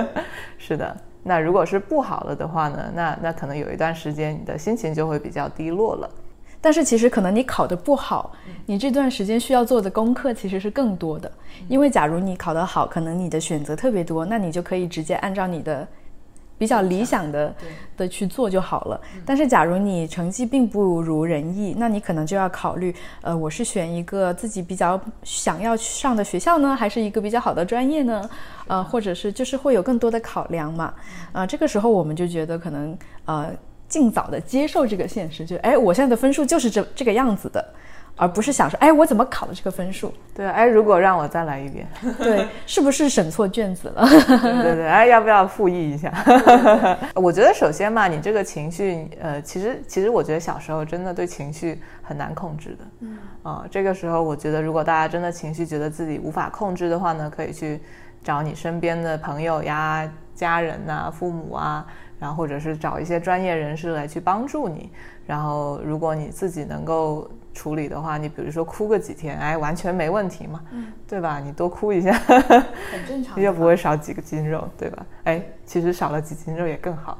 [0.58, 0.94] 是的。
[1.22, 2.92] 那如果是不好了的话呢？
[2.94, 6.10] 那那可能有一段时间你的心情就会比较低落了。
[6.60, 8.32] 但是其实可能你考得不好，
[8.66, 11.30] 你这段时间需要做的功课其实是更多的。
[11.66, 15.88] 因为假如你考得好，可能你的选择特别多，那你就可以直接按照你的。
[16.60, 17.54] 比较理想的
[17.96, 19.00] 的去做就好了。
[19.24, 28.28] 但是，假如你成绩并不如人意，那你可能就要考虑，呃，我是选一个自己比较想要上的学校呢，还是一个比较好的专业呢？
[28.66, 30.92] 呃，或者是就是会有更多的考量嘛？
[31.32, 32.94] 啊，这个时候我们就觉得可能
[33.24, 33.50] 呃，
[33.88, 37.64] 尽早的接受这个现实，就哎，我现在的分数就是这这个样子的。
[38.20, 40.12] 而不是想说，哎，我怎么考的这个分数？
[40.36, 44.06] 对，哎，如果让我再来一遍， 对，是不是审错卷子了？
[44.62, 46.12] 对对，哎，要不要复议一下？
[47.14, 52.84] 我觉得首先嘛，你这个情绪，呃，其实其实我觉得小时候真的对情绪很难控制的。
[53.00, 57.80] 嗯，啊，这个时候我觉得，如果大家真的情绪觉得自己无法控制的话呢，可以去
[58.22, 61.86] 找你身边的朋友呀、家人呐、父母啊，
[62.18, 64.90] 然后或者是找一些专业人士来去帮助你。
[65.26, 67.26] 然后，如果你自己能够。
[67.52, 71.40] 处理的话，你比如说哭个几天，哎，完全没问题嘛，嗯，对吧？
[71.44, 75.04] 你多哭一下，很正常，又 不会少几个斤肉，对吧？
[75.24, 77.18] 哎，其实少了几斤肉也更好，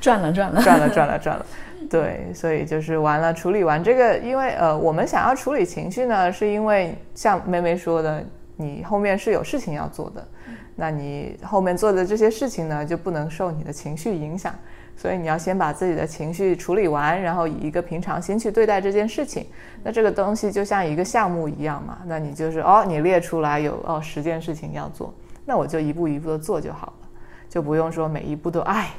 [0.00, 0.62] 赚 了赚了。
[0.62, 1.46] 赚了赚了赚了，
[1.90, 8.24] 对，所以就是完了，处理完这个，因为呃，我们想要处理情绪呢，是因为像妹妹说的，
[8.56, 10.26] 你后面是有事情要做的，
[10.74, 14.54] 那你后面做的这些事情呢，就不能受你的情绪影响。
[14.96, 19.44] 所以你要先把自己的情绪处理完，然后以一个平常心去对待这件事情。
[19.82, 25.12] 那这个东西就像一个项目一样嘛，那你就是哦，你列出来有哦十件事情要做，
[25.44, 27.08] 那我就一步一步的做就好了，
[27.50, 28.92] 就不用说每一步都哎，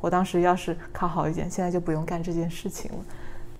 [0.00, 2.98] 我当时要是考好一点，现在就不用干这件事情了。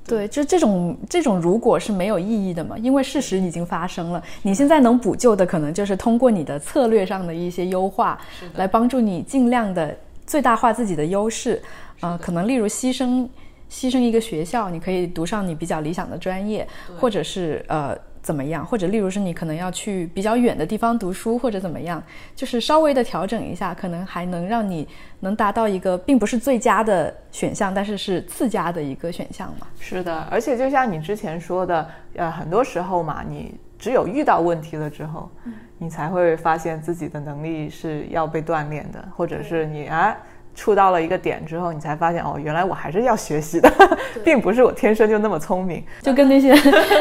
[0.07, 4.23] 对，就这种这种如果是没有意义的嘛，因为事实已经发生了。
[4.43, 8.19] 你现在能补救的可能就是通过你的策略上的一些优化，
[8.55, 9.97] 来帮助你尽量的。
[10.29, 11.61] 最大化自己的优势，
[12.01, 13.27] 呃，可能例如牺牲
[13.71, 16.69] 牺牲一个学校，你可以读上你比较理想的专业，
[17.01, 22.03] 或者是呃怎么样，或者例如是你可能要去比较远的地方读书或者怎么样，
[22.37, 24.87] 就是稍微的调整一下，可能还能让你
[25.21, 29.67] 能达到一个并不是最佳的选项，但是是次佳的一个选项嘛。
[29.81, 35.31] 是的，而且就像你之前说的，呃，很多时候嘛，你只有遇到问题了之后，
[35.79, 40.17] 你才会发现自己的能力是要被锻炼的，或者是你啊。
[40.55, 43.73] 触到了一个点之后，你才发现哦，原来我还是要学习的，
[44.25, 45.85] 并不是我天生就那么聪明。
[46.03, 46.53] 就跟那些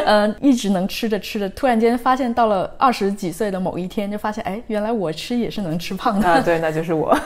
[0.06, 6.28] 嗯 一直能吃着吃着，突然间发现到了二十几岁的某一天，就发现哎，原来我吃也是能吃胖的。
[6.28, 7.18] 啊，对，那就是我。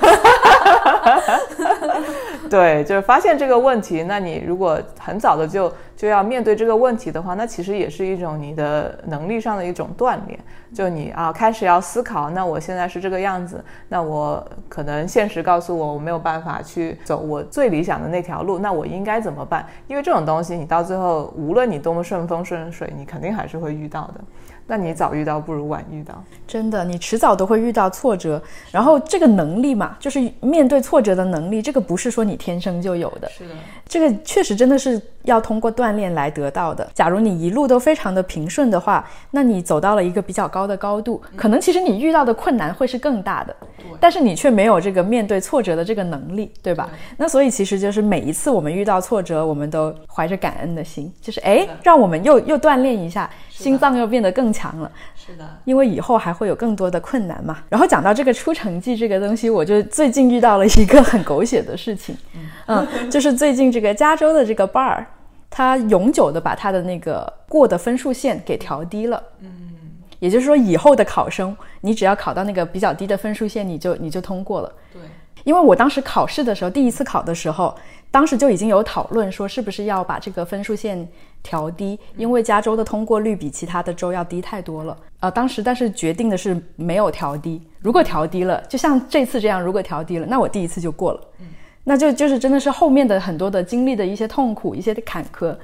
[2.53, 4.03] 对，就是发现这个问题。
[4.03, 10.39] 那你如果很早的就就要面对这个问题的话，那其实也是一种你的能力上的一种锻炼。
[10.75, 19.65] 就你啊，开始要思考，那我现在是这个样子，那我可能现实告诉我我没有办法去走我最理想的那条路，那我应该怎么办？
[19.87, 24.21] 因为这种东西，你到最后无论你多么顺风顺水，你肯定还是会遇到的。
[24.73, 28.43] 那你早遇到不如晚遇到，真的，你迟早都会遇到挫折。
[28.71, 33.29] 然后这个能力嘛，就是面对挫折的能力，这个不是说你天生就有的。
[33.29, 33.55] 是的，
[33.87, 36.89] 这个确实真的是要通过锻炼来得到的。
[36.95, 43.55] 假如你一路都非常的平顺的话，那你走到了一个比较高的高度，可能其实你遇到的困难会是更大的。
[44.01, 46.89] 但是你却没有这个面对挫折的这个能力，对吧？
[47.19, 53.29] 那所以其实就是每一次我们遇到挫折，我们都怀着感恩的心，就是哎，让我们又又锻炼一下，
[53.63, 54.91] 心脏又变得更强了。
[55.15, 57.59] 是的，因为以后还会有更多的困难嘛。
[57.69, 62.17] 然后讲到这个出成绩这个东西，我就最近遇到了一个很狗血的事情，
[62.67, 65.05] 嗯，就是最近这个加州的这个 bar，
[65.49, 69.71] 它永久的把它的那个过的分数线给调低了，嗯。
[70.19, 74.73] 也就是说，以后的考生，你只要考到那个比较低的分数线，你就你就通过了。
[74.93, 75.03] 对，
[75.43, 77.77] 因为我当时考试的时候，第一次考的时候，
[78.09, 81.09] 当时就已经有讨论说，是不是要把这个分数线
[81.43, 84.97] 调低，因为加州的通过率比其他的州要低太多了。
[85.21, 87.61] 呃，当时但是决定的是没有调低。
[87.81, 91.21] 如果调低了，就像这次这样，如果调低了，那我第一次就过了。
[91.41, 91.47] 嗯，
[91.85, 95.57] 那就就是真的是后面的很多的经历的一些痛苦、一些坎坷，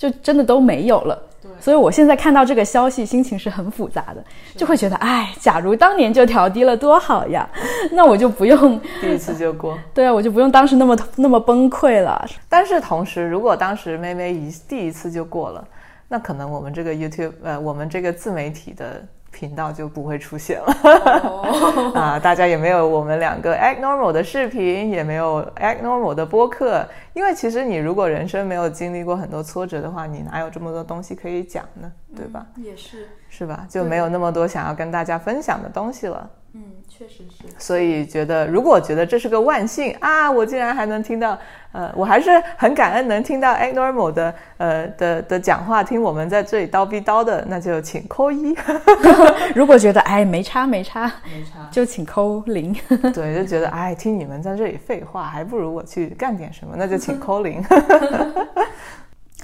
[0.00, 1.22] 就真的都没有了。
[1.58, 4.24] 所以我现在看到这个消息，心情是很复杂的，
[4.56, 7.46] 就会觉得，哎，假如当年就调低了多好呀，
[7.92, 12.26] 那我就不用第一次就过， 对啊，我就不用当时那么那么崩溃了。
[12.48, 15.62] 但是同时，如果当时妹妹一第一次就过了，
[16.08, 19.06] 那可能我们这个 YouTube，呃，我们这个自媒体的。
[19.30, 22.18] 频道就不会出现了 啊！
[22.18, 26.84] 大家也没有我们两个 Act Normal 的视频，也没有 Act Normal 的播客。
[27.12, 31.90] 因为其实你如果人生没有经历过很多挫折的话，你哪有这么多东西可以讲呢？
[32.16, 32.46] 对吧？
[32.56, 33.66] 也是，是吧？
[33.68, 36.28] 就没有那么多想要跟大家分享的东西了。
[36.52, 37.44] 嗯，确实是。
[37.58, 41.38] 所以觉得，如果觉得这是个万幸啊，我竟然还能听到，
[41.70, 48.52] 呃，我还是很感恩能听到 Act Normal 的，呃的的讲话，听我们在这里叨逼叨的，那就请扣一。
[49.54, 52.74] 如果觉得哎没差没差没差，就请扣零。
[53.14, 57.64] 对，就觉得哎听你们在这里废话，还不如我去干点什么，那就请扣零。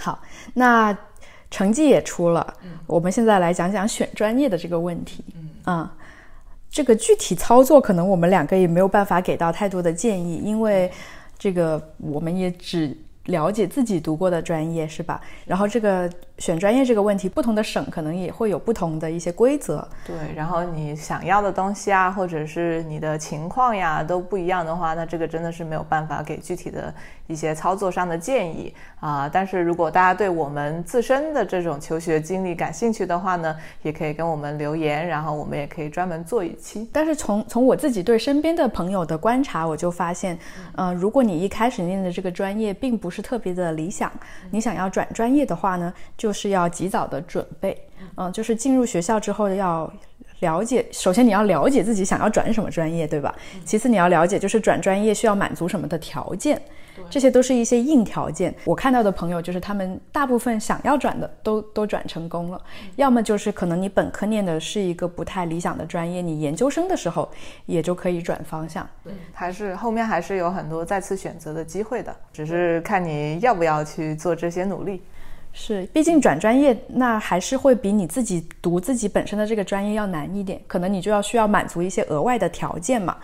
[0.00, 0.18] 好，
[0.54, 0.96] 那
[1.52, 2.54] 成绩也出了，
[2.88, 5.24] 我们现在来讲讲选专业的这个问题。
[5.36, 5.94] 嗯啊。
[6.70, 10.90] 这个具体操作，可能我们两个也没有办法给到太多的建议，因为
[11.38, 15.20] 这个我们也只了解自己读过的专业，是吧？
[15.46, 16.10] 然后这个。
[16.38, 19.86] 选专业这个问题，不同的省可能也会有不同的一些规则。
[20.06, 26.92] 对，然后你想要的东西啊，或者是你的情况呀，都不一样的话，那这个真的是没有办法给具体的
[27.26, 29.28] 一些操作上的建议啊。
[29.32, 36.88] 但是如果大家对我们自身的这种求学经历感兴趣的话呢，也可以跟我们留言，然后我们也可以专门做一期。
[36.92, 40.38] 但是从从我自己对身边的朋友的观察，我就发现，
[40.76, 44.12] 嗯，如果你一开始念的这个专业并不是特别的理想，
[44.50, 47.80] 你想要转专业的话呢，就就是要及早的准备，
[48.16, 49.88] 嗯，就是进入学校之后要
[50.40, 53.32] 了解，首先你要了解自己想要转什么专业，对吧？
[53.64, 56.60] 其次你要了解，就是转专业需要满足什么的条件，
[57.08, 58.52] 这些都是一些硬条件。
[58.64, 62.60] 我看到的朋友就是他们大部分想要转的都都转成功了，
[62.96, 67.30] 要么就是可能你本科念的是一个不太理想的专业，你研究生的时候
[67.66, 75.00] 也就可以转方向，对，还是后面还是有很多再次选择的机会的，只是看你要不要去做这些努力。
[75.58, 83.16] 是，毕竟转专业那还是会比你自己读自己本身的这个专业要难一点，可能你就要需要满足一些额外的条件嘛。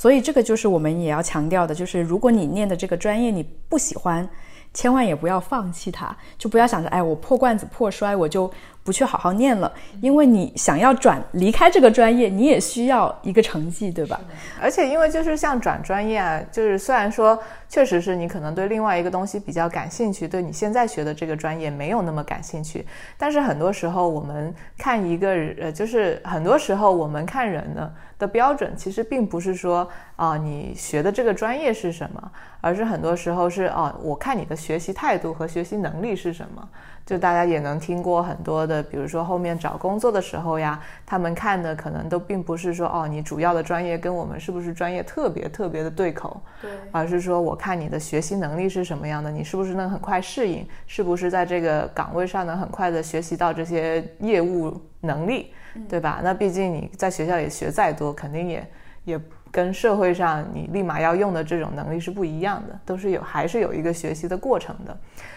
[0.00, 4.26] 所以这个就是我们也要强调的，就是如果你念的这个专业你不喜欢，
[4.72, 8.50] 千万也不要放弃它，就不要想着哎我破罐子破摔，我就
[8.82, 9.70] 不去好好念了，
[10.00, 14.18] 因为你想要转离开这个专业，你也需要一个成绩，对吧？
[14.58, 17.38] 而且因为就是像转专业啊，就是虽然说
[17.68, 22.86] 确实是你可能对另外一个东西比较感兴趣，对你现在学的这个专业没有那么感兴趣，
[23.18, 29.86] 但是很多时候我们看一个人呃，就是很多时候我们看人呢的标准，其实并不是说
[30.16, 36.68] 啊你学的这个专业是什么，而是很多时候是哦，我看你的学习态度和学习能力是什么。
[37.06, 55.52] 就大家也能听过很多的，比如说后面找工作的时候呀，他们看的可能都并不是说哦，你主要的专业跟我们是不是专业特别特别的对口，对，而是说我看你的学习能力是什么样的，你是不是能很快适应，是不是在这个岗位上能很快的学习到这些业务能力，
[55.88, 56.20] 对吧？
[56.22, 58.70] 那毕竟你在学校也学再多，肯定也
[59.04, 59.20] 也
[59.52, 64.96] 跟社会上你立马要用的这种能力是不一样的，都是有还是有一个学习的过程的。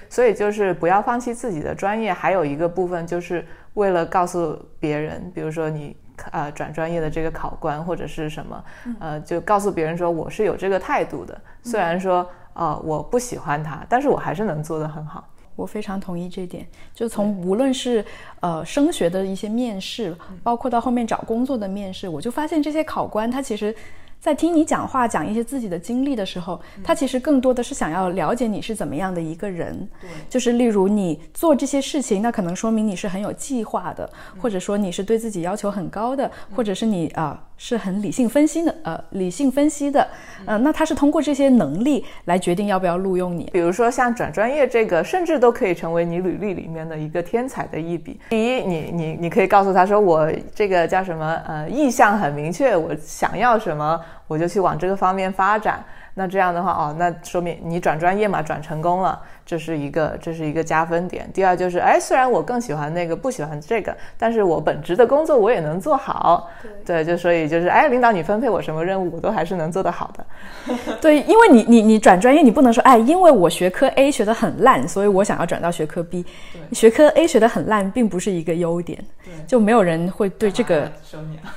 [0.09, 3.43] 所以就是不要放弃自己的专业，还有一个部分就是
[3.73, 5.97] 为了告诉别人，比如说你
[6.31, 8.63] 呃转专业的这个考官或者是什么，
[8.99, 11.41] 呃，就告诉别人说我是有这个态度的。
[11.63, 15.27] 虽然说呃我不喜欢他，但是我还是能做得很好。
[15.55, 16.67] 我非常同意这点。
[16.93, 18.05] 就从无论是
[18.41, 23.75] 呃升学的一些面试，包括到后面找工作的面试，我就发现这些考官他其实。
[24.23, 29.77] 在听你讲话、讲一些自己的经历的时候，他其实更多的是想要了解你是怎么样的一个人。
[29.99, 34.09] 对，就是例如你做这些事情，那可能说明你是很有计划的，
[34.39, 40.05] 或者说你是对自己要求很高的，或者是你啊是很理性分析的，呃，理性分析的。
[40.45, 43.49] 呃，那他是通过这些能力来决定要不要录用你。
[43.53, 48.19] 比如说像转专业这个，甚至都可以成为你履历里面的一个天才的一笔。
[48.31, 51.41] 第一，你你你可以告诉他说，我这个叫什么？
[51.47, 53.97] 呃，意向很明确，我想要什么。
[54.27, 55.83] 我就去往这个方面发展，
[56.15, 61.27] 那这样的话，哦，那说明你转专业嘛，转成功了，这是一个，这是一个加分点。
[61.33, 66.47] 第二就是，哎，虽然我更喜欢那个，不喜欢这个，但是我本职的工作我也能做好。
[66.85, 70.25] 对，就所以就是，哎，领导你分配我什么任务，我都还是能做得好的。
[71.01, 76.23] 对，因为你你你转专业，你不能说，哎，因为我学科 A 学得很烂，所以我想要转到学科 B。
[76.71, 79.03] 学科 A 学得很烂，并不是一个优点。
[79.47, 80.91] 就没有人会对这个。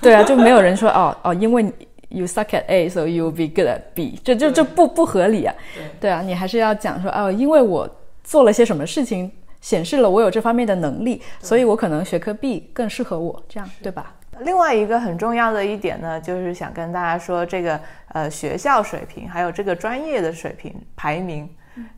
[0.00, 1.70] 对啊，就没有人说，哦哦，因为。
[2.08, 4.20] You suck at A, so you will be good at B。
[4.22, 5.54] 这就这不不合理啊！
[6.00, 7.88] 对啊，你还是要讲说哦，因为我
[8.22, 9.30] 做了些什么事情，
[9.60, 14.14] 显示了我有这方面的能力，所以我可能学科 B 更适合我，这样对吧？
[14.40, 21.48] 另外一个很重要的一点呢，就是想跟大家说，这个呃学校水平还有这个专业的水平排名，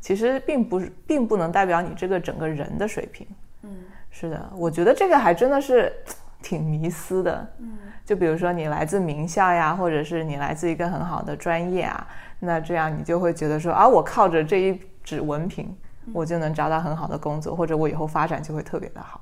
[0.00, 3.26] 其实并不是并不能代表你这个整个人的水平。
[3.62, 3.70] 嗯，
[4.10, 5.92] 是的，我觉得这个还真的是
[6.40, 7.46] 挺迷思的。
[7.58, 7.78] 嗯。
[8.08, 12.06] 就比如说你来自名校呀，或者是你来自一个很好的专业啊，
[12.40, 15.76] 那这样你就会觉得说啊，我靠着这一纸文凭，
[16.14, 19.20] 我就能找到很好的工作，或者我以后发展就会特别的好。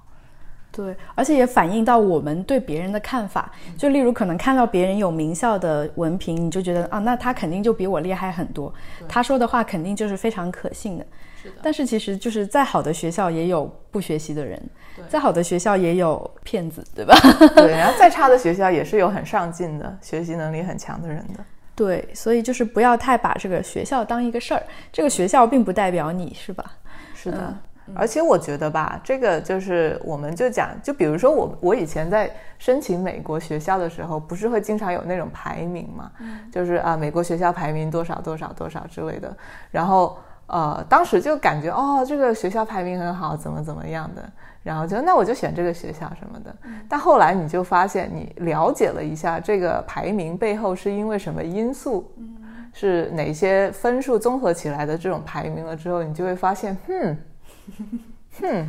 [0.70, 3.50] 对，而且也反映到我们对别人的看法。
[3.76, 8.72] 就例如可能看到别人有名校的文凭，你就觉得啊，那他肯定就比我厉害很多，
[9.08, 11.04] 他说的话肯定就是非常可信的。
[11.62, 14.60] 但是其实就是再好的学校也有不学习的人，
[15.08, 17.14] 再好的学校也有骗子，对吧？
[17.56, 21.44] 对，然后再差的学校也是有很上进的、学习能力很强的人的。
[21.74, 26.64] 对，所以就是不要太把这个学校当一个事儿，这个学校并不代表你是吧？
[27.14, 27.54] 是的，
[27.94, 36.10] 而且我觉得吧，这个就是我们就讲，就比如说我我以前在申请美国学校的时候，不是会经常有那种排名嘛？
[36.50, 39.36] 就是啊，美国学校排名多少多少多少之类的，
[39.70, 40.16] 然后。
[40.46, 44.22] 呃，当时就感觉哦，这个学校排名很好，怎么怎么样的，
[44.62, 46.54] 然后就那我就选这个学校什么的。
[46.88, 52.08] 但后来你就发现，你了解了一下这个排名背后是因为什么因素，
[52.72, 57.16] 是哪些分数综合起来的这种排名了之后，你就会发现，哼，
[58.40, 58.68] 哼，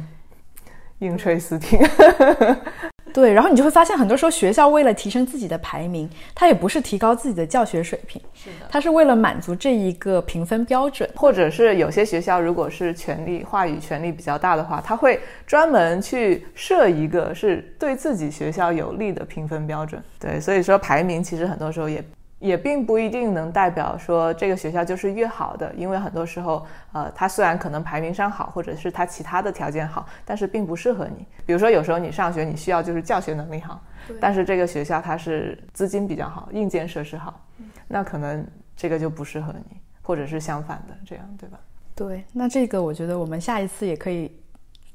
[0.99, 1.79] 硬吹死听。
[3.17, 19.99] 对，然后你就会发现，很多时候学校为了提升自己的排名，它也不是提高自己的教学水平，是的，它是为了满足这一个评分标准，或者是有些学校如果是权力话语权力比较大的话，他会专门去设一个是对自己学校有利的评分标准。
[20.19, 22.03] 对，所以说排名其实很多时候也。
[22.39, 31.25] 也并不一定能代表说这个学校就是越好的，因为很多时候，呃，它虽然可能排名上好，或者是它其他的条件好，但是并不适合你。
[31.45, 33.81] 比如说，有时候你上学你需要就是教学能力好，
[34.19, 37.41] 但是这个学校它是资金比较好，硬件设施好，
[37.87, 41.57] 那可能这个就不适合你，或者是相反的，这样对吧？
[41.95, 44.31] 对，那这个我觉得我们下一次也可以。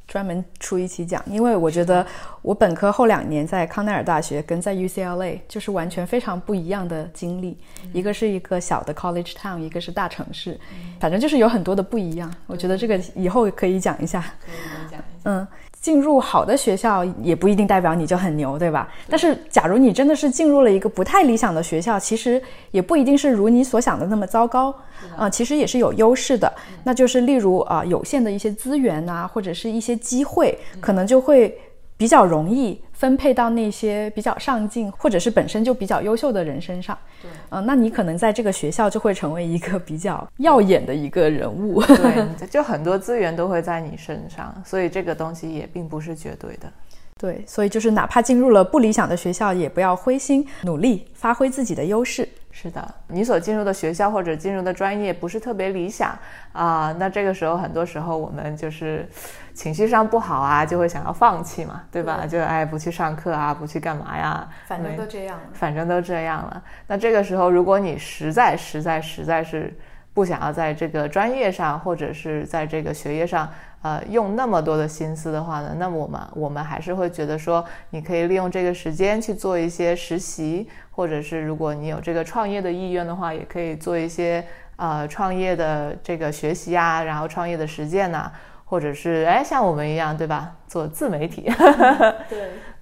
[0.06, 2.06] 专门出一期讲，因为我觉得
[2.42, 7.56] 我本科后两年在康奈尔大学跟在 UCLA 就是完全非常不一样的经历，
[7.92, 10.58] 一个是一个小的 college town，一个是大城市，
[11.00, 12.32] 反正就是有很多的不一样。
[12.46, 14.20] 我觉得这个以后可以讲一下。
[14.44, 15.04] 可以讲一下。
[15.24, 15.46] 嗯，
[15.82, 18.88] 进入好的学校也不一定代表你就很牛，对吧？
[19.10, 24.72] 但是假如你真的是进入了一个不太理想的学校，其实也不一定是如你所想的那么糟糕，
[25.16, 26.50] 啊，其实也是有优势的。
[26.84, 31.58] 那就是例如啊，有限的一些资源呐，或者是一些机会，可能就会
[32.02, 32.82] 比较容易。
[33.02, 36.96] 分配到那些比较上进，或者是本身就比较优秀的人身上。
[37.20, 41.82] 对，嗯，那你可能在这个学校就会成为一个比较耀眼的一个人物。
[41.82, 46.72] 对， 就很多资源都会在你身上，所以这个东西也并不是绝对的。
[47.18, 52.28] 对，所以就是哪怕进入了不理想的学校，也不要灰心，努力发挥自己的优势。
[52.52, 56.16] 是的，你所进入的学校或者进入的专业不是特别理想
[56.52, 59.08] 啊，那这个时候很多时候我们就是
[59.54, 62.26] 情绪上不好啊，就会想要放弃嘛，对吧？
[62.26, 64.48] 就哎不去上课啊，不去干嘛呀？
[64.66, 65.44] 反正都这样了。
[65.52, 66.62] 反正都这样了。
[66.86, 69.76] 那这个时候，如果你实在实在实在是
[70.14, 73.48] 不想要在这个专业上或者是在这个学业上，
[73.82, 80.68] 呃，用那么多的心思的话呢，那么我们我们还是会觉得说，你可以利用这个时间去做一些实习。
[80.94, 84.44] 或者是如果你有这个创业的意愿的话，也可以做一些
[84.76, 88.30] 呃创业的这个学习啊，然后创业的实践呐，
[88.72, 91.42] 或者是哎像我们一样对吧，做自媒体。
[92.30, 92.38] 对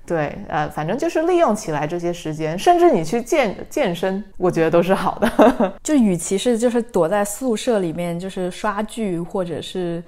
[0.06, 5.74] 对，呃，反正就是利用起来这些时间，甚至你去健健身，我觉得都是好的。
[5.82, 10.00] 就与其是就是躲在宿舍里面就是刷剧，或者是。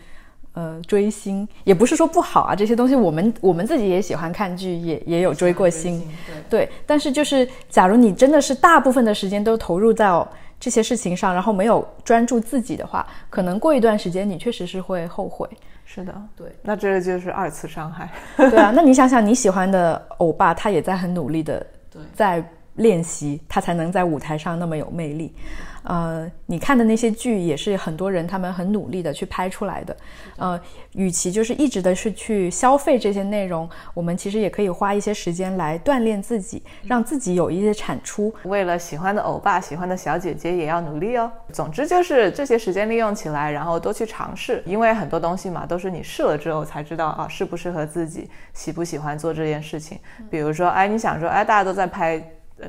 [0.55, 6.07] 呃，追星也不是说不好啊，这些东西我们我们自己也喜欢看剧，也也有追过星，
[6.51, 6.69] 对。
[6.87, 10.29] 但是就是，假如你真的是大部分的时间都投入到
[10.61, 15.49] 这些事情上，然后没有专注自己的话，可能过一段时间你确实是会后悔。
[15.85, 16.47] 是的，对。
[16.63, 18.09] 那这就是二次伤害。
[18.37, 21.67] 对啊，那你想想，你喜欢的欧巴，他也在很努力的
[22.15, 22.43] 在
[22.77, 25.35] 练习，他才能在舞台上那么有魅力。
[25.85, 29.97] 呃，你看的那些剧也是很多人他们很努力的去拍出来的。
[30.37, 30.61] 呃，
[30.93, 38.33] 与其就是一直的是去消费这些内容，我们其实也可以花一些时间来锻炼自己，让自己有一些产出。
[38.45, 41.31] 为了喜欢的欧巴、喜欢的小姐姐也要努力哦。
[41.53, 49.99] 总之就是这些时间利用起来，然后多去尝试，因为很多东西嘛都是你试了之后才知道啊适不适合自己，喜不喜欢做这件事情。
[50.31, 52.23] 比如说，哎，你想说，哎，大家都在拍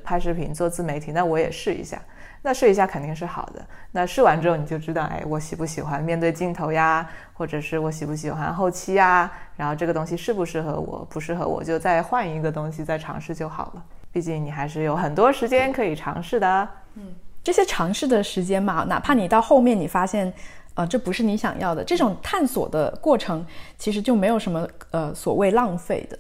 [0.04, 2.02] 拍视频做自媒体，那我也试一下。
[2.44, 3.66] 那试一下肯定是好的。
[3.92, 9.32] 那试完之后你就知道，哎，我喜不喜欢面对镜头呀，或者是我喜不喜欢后期呀？
[9.56, 11.08] 然后这个东西适不适合我？
[11.10, 13.84] 不适合我就再换一个东西再尝试就好了。
[14.12, 16.70] 毕竟你还是有很多时间可以尝试的。
[16.96, 20.32] 嗯，这些尝试的时间嘛，哪怕你到后面你发现，
[20.76, 23.46] 呃，这不是你想要的，这种探索的过程
[23.78, 26.20] 其实就没有什么呃所谓浪费的。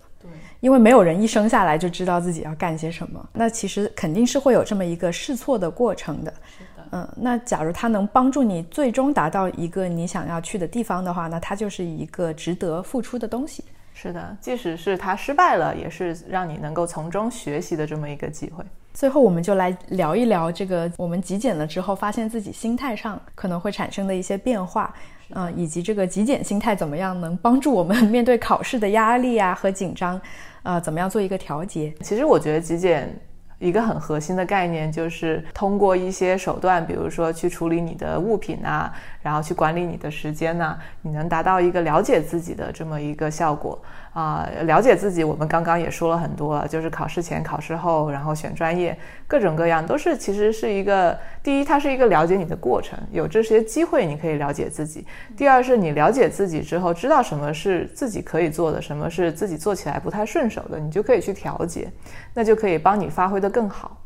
[0.59, 6.33] 因为没有人一生下来就知道自己要干些什么，那其实肯定是会有这么一个试错的过程的。
[6.45, 13.63] 是的，嗯，那假如它能帮助你最终达到一个你想要去的地方的话，那它就是一个值得付出的东西。
[13.93, 18.63] 是的，即使是它失败了，也是让你能够从中学习的这么一个机会。
[18.93, 24.93] 最后，我们就来聊一聊这个我们极简了之后，发现自己心态上可能会产生的一些变化。
[25.33, 30.19] 啊，以及这个极简心态怎么样能帮助我们 面对考试的压力啊和紧张，
[30.61, 31.93] 啊，怎么样做一个调节？
[32.01, 33.09] 其实我觉得极简
[33.59, 43.81] 一个很核心的概念就是通过一些手段，比如说去处理你的物品啊，然后去管理你的时间呢，你能达到一个了解自己的这么一个效果。
[44.13, 48.95] 啊，了解自己，我们刚刚也说了很多，就是考试前、考试后，然后选专业，
[49.27, 55.01] 各种各样都是，其实是一个第一，它是一个了解你的过程，有这些机会你可以了解自己；
[55.35, 61.91] 第二是你了解自己之后，知道什么是自己可以做的，什么是自己做起来不太顺手的，你就可以去调节，
[62.35, 63.97] 那就可以帮你发挥的更好。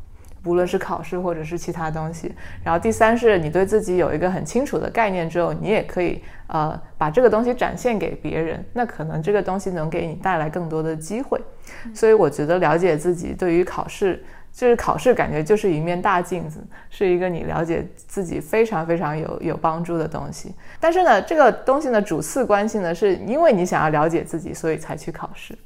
[0.48, 2.34] 无论是考试或者是其他东西，
[2.64, 11.38] 然后第三是你对自己有一个很清楚的概念之后，你也可以呃把这个东西展现给别人，那可能这个东西能给你带来更多的机会。
[11.94, 20.54] 所以我觉得了解自己对于考试，就是考试感觉就是一面大镜子，是一个你了解自己非常非常有有帮助的东西。
[20.80, 25.56] 但是呢，这个东西呢主次关系呢是因为你想要了解自己，所以才去考试。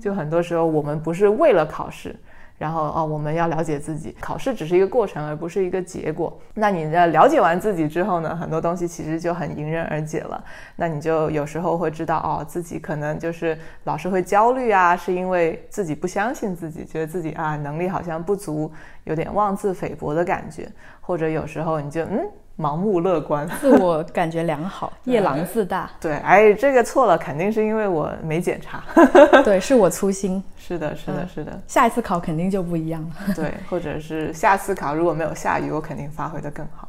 [0.00, 2.14] 就很多时候我们不是为了考试。
[2.56, 6.38] 然后哦，我们要了解自己，考试只是一个过程，而不是一个结果。
[6.54, 10.42] 那你在了解完自己之后呢，很多东西其实就很迎刃而解了。
[10.76, 18.72] 那你就有时候会知道，哦，自己可能就是老是会焦虑啊，是因为自己不相信自己，觉得自己啊能力好像不足，
[19.04, 20.68] 有点妄自菲薄的感觉。
[21.00, 22.24] 或者有时候你就嗯。
[22.56, 25.90] 盲目乐观，自我感觉良好， 夜郎自大。
[26.00, 28.84] 对，哎，这个错了，肯定是因为我没检查。
[29.44, 30.42] 对，是我粗心。
[30.56, 31.60] 是的，是的，是的。
[31.66, 33.34] 下一次考肯定就不一样了。
[33.34, 36.88] 对，或者是下次考如果没有下雨，我肯定发挥的更好。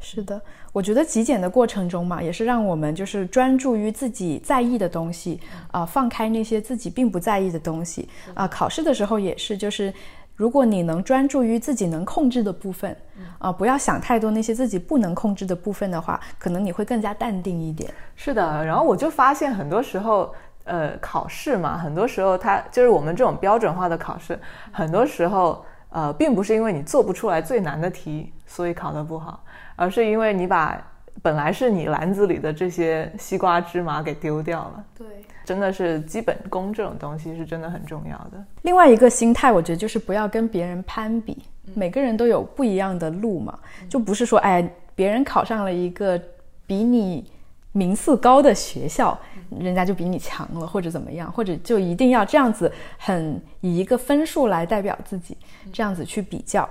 [0.00, 0.40] 是的，
[0.72, 5.40] 我觉得极简的过程中嘛，也是让我们就是专注于自己在意的东西
[5.70, 8.46] 啊，放开那些自己并不在意的东西啊。
[8.46, 9.92] 考试的时候也是，就是
[10.36, 12.96] 如果你能专注于自己能控制的部分
[13.38, 17.92] 啊，不要想太多那些自己不能控制的部分的话，可能你会更加淡定一点。
[18.16, 24.38] 是的，然后我就发现很多时候，呃，考试嘛，很多时候它就是我们这种标准化的考试，
[24.72, 29.44] 很多时候呃，并不是因为你做不出来最难的题，所以考得不好。
[29.76, 30.80] 而是因为你把
[31.22, 34.84] 本来是你篮子里的这些西瓜芝麻给丢掉了。
[34.96, 35.06] 对，
[35.44, 38.44] 真的是基本功这种东西是真的很重要的。
[38.62, 41.36] 另外一个心态，我觉得就是不要跟别人攀比。
[41.74, 46.20] 每个人都有不一样的路嘛，就不是说哎，别人考上了一个
[46.66, 47.24] 比你
[47.72, 49.18] 名次高的学校，
[49.58, 55.36] 人家就比你强了，或者怎么样，或者就一定要这样子很以一个分数来代表自己，
[55.72, 56.68] 这样子去比较。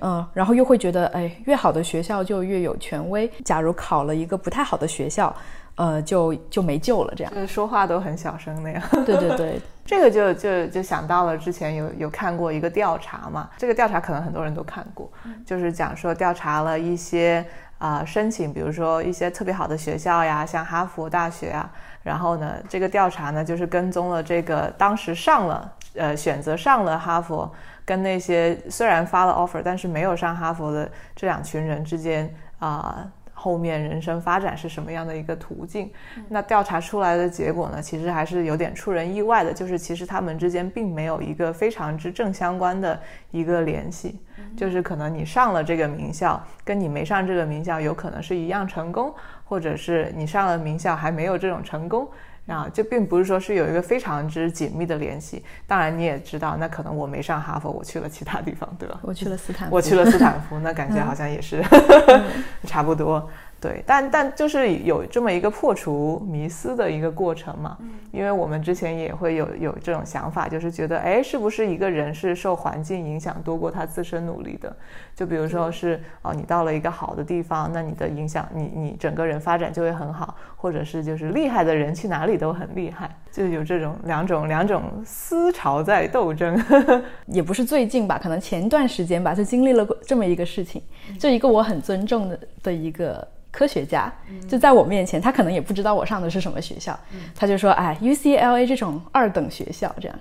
[0.00, 3.30] 嗯，然后又会觉得，哎，越好的学校就越有权威。
[3.44, 5.34] 假如考了一个不太好的学校，
[5.76, 7.12] 呃，就就没救了。
[7.16, 8.82] 这样，就是说话都很小声那样。
[9.04, 15.10] 对对对， 这个就就就想到了之前有有看过一个调查嘛，这个调查可能很多人都看过，
[15.44, 17.44] 就是讲说调查了一些
[17.78, 21.70] 啊申请，比如说一些特别好的学校呀，像哈佛大学啊，
[22.02, 27.50] 然后呢，这个调查呢就是跟踪了这个当时上了呃选择上了哈佛。
[27.84, 35.92] 跟那些虽然发了 offer，但是没有上哈佛的这两群人之间啊，后面人生发展是什么样的一个途径？
[36.28, 42.98] 那调查出来的结果呢，其实还是有点出人意外的，就是其实他们之间并没有一个非常之正相关的
[43.30, 44.18] 一个联系，
[44.56, 49.14] 就是可能你上了这个名校，跟你没上这个名校有可能是一样成功，
[49.44, 52.08] 或者是你上了名校还没有这种成功。
[52.46, 55.42] 啊，这并不是说是有一个非常之紧密的联系。
[55.66, 59.00] 当然，你也知道，那可能我没上哈佛，我去了其他地方，对吧？
[59.02, 61.64] 我去了斯坦，我去了斯坦福，那感觉好像也是
[62.66, 63.30] 差不多。
[63.64, 67.78] 对，但但就是有这么一个破除迷思的一个过程嘛。
[67.80, 74.76] 嗯，因为我们之前也会有有这种想法，就是觉得，哎，是不是一个人是受环境影响多过他自身努力的？
[75.16, 86.62] 就比如说是哦，你到了一个好的地方，那你的影响，你你整个人发展就会很好，或者是就是厉害的人去哪里都很厉害，就有这种两种两种思潮在斗争。
[87.28, 90.82] 也不是最近吧，可能前段时间吧，就经历了这么一个事情，
[91.18, 93.24] 就一个我很尊重的的一个。
[93.56, 94.12] 科学家
[94.48, 96.98] 就在我面前，他可能也不知道我上的是什么学校，
[97.36, 100.18] 他就说：“哎，UCLA 这种二等学校这样。”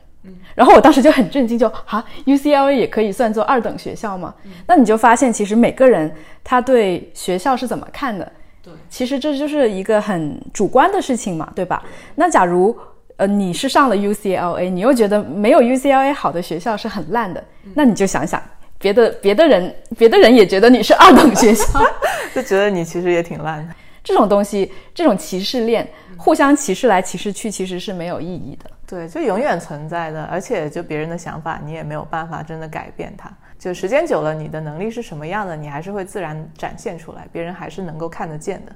[0.54, 4.36] 然后我当时就很震惊，就啊，UCLA 也可以算作二等学校吗？
[4.68, 6.14] 那你就发现，其实每个人
[6.44, 8.32] 他对学校是怎么看的？
[8.62, 11.84] 对，其实这就是一个很主观的事情嘛，对吧？
[12.14, 12.78] 那假如
[13.16, 18.40] 呃你是上了 UCLA，你又觉得没有 UCLA 好的学校是很烂的，那你就想想。
[18.84, 21.80] 别的别的人，别的人也觉得你是二等学校，
[22.36, 23.74] 就觉得你其实也挺烂的。
[24.04, 28.70] 这种东西，这种歧视链，互相歧视来歧视去，其实是没有意义的。
[28.86, 33.32] 对，就永远存在的，而且就别人的想法，你也没有办法真的改变它。
[33.58, 38.74] 就时间久了，你的能力是什么样的，你还是会自然展现出来，别人还是能够看得见的。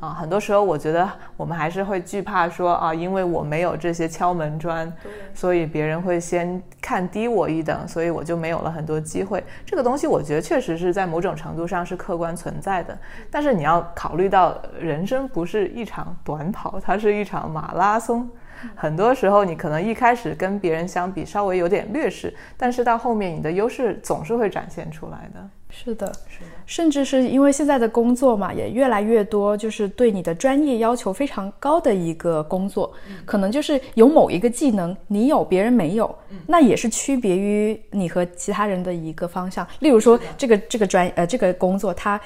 [0.00, 4.90] 啊，很多时候我觉得我们还是会惧怕说啊，因为我没有这些敲门砖，
[5.34, 9.44] 所以别人会先看低我一等，所以我就没有了很多机会。
[9.66, 12.98] 这个东西我觉得确实是在某种程度上是客观存在的，
[13.30, 18.26] 但是你要考虑到人生不是一场短跑，它是一场马拉松。
[18.74, 25.46] 很多时候，你可能一开始跟别人相比稍微有点劣势，但是到后面你的优势总是会展现出来的。
[25.70, 32.92] 是的，是的，甚至是因为现在的工作嘛，也越来越多，就是对你的专业要求非常高的一个工作，
[33.24, 36.14] 可能就是有某一个技能你有别人没有，
[36.46, 39.66] 那也是区别于你和其他人的一个方向。
[39.78, 42.20] 例如说，这个这个专呃这个工作它。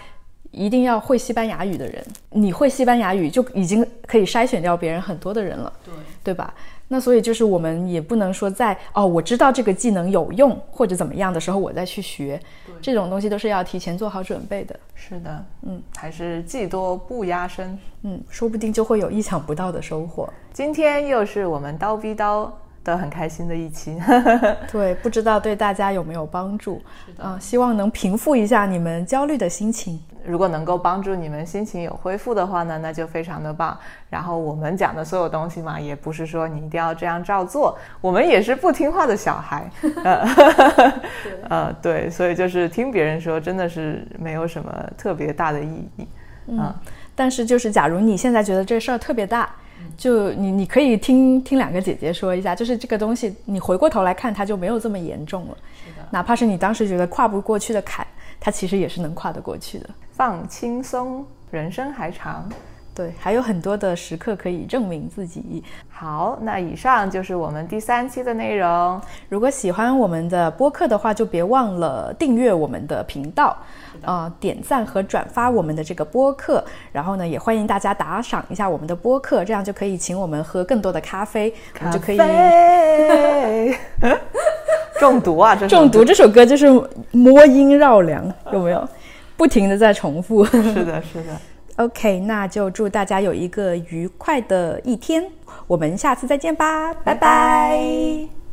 [0.56, 5.92] 一定要会西班牙语的人，你会西班牙语就已经可以筛选掉别人很多的人了，对
[6.22, 6.54] 对吧？
[6.94, 12.40] 那所以就是我们也不能说在哦，我知道这个技能有用或者怎么样的时候我再去学，
[12.80, 14.78] 这种东西都是要提前做好准备的。
[14.94, 20.32] 是的，嗯，还是技多不压身，嗯，说不定就会有意想不到的收获。
[20.52, 22.56] 今天又是我们刀逼刀。
[22.84, 23.98] 都很开心的一期，
[24.70, 26.82] 对，不知道对大家有没有帮助？
[27.18, 29.98] 嗯，希望能平复一下你们焦虑的心情。
[30.26, 33.76] 如果能够帮助你们心情有恢复的话呢，那就非常的棒。
[34.08, 39.70] 然后我们讲的所有东西嘛，也不是说你一定要这样照做，我们也是不听话的小孩。
[41.48, 46.06] 呃，对，所以就是听别人说，真的是没有什么特别大的意义。
[46.46, 46.74] 嗯，
[47.14, 49.48] 但是就是假如你现在觉得这事儿特别大。
[49.96, 55.56] 就你，你可以听听两个姐姐说一下，就是这个东西，你回过头来看，它就没有这么严重了。
[55.84, 58.06] 是的哪怕是你当时觉得跨不过去的坎，
[58.40, 59.90] 它其实也是能跨得过去的。
[60.12, 62.48] 放轻松，人生还长。
[62.94, 65.64] 对，还有很多的时刻可以证明自己。
[65.90, 69.00] 好，那以上就是我们第三期的内容。
[69.28, 73.56] 如果喜欢我们的播客的话，就别忘了订阅我们的频道，
[74.04, 76.64] 啊、点赞和转发我们的这个播客。
[76.92, 83.74] 然后呢，也欢迎大家打赏一下我们的播客，这样就可以请我们喝更多的咖啡，我们就可以以
[85.00, 85.56] 中毒啊！
[85.56, 86.04] 这中毒。
[86.04, 86.68] 这首歌就是
[87.10, 88.88] 魔音绕梁，有没有？
[89.36, 90.44] 不停的在重复。
[90.44, 91.36] 是的，是的。
[91.76, 95.30] OK，那就祝大家有一个愉快的一天，
[95.66, 98.43] 我们下次再见吧，拜拜。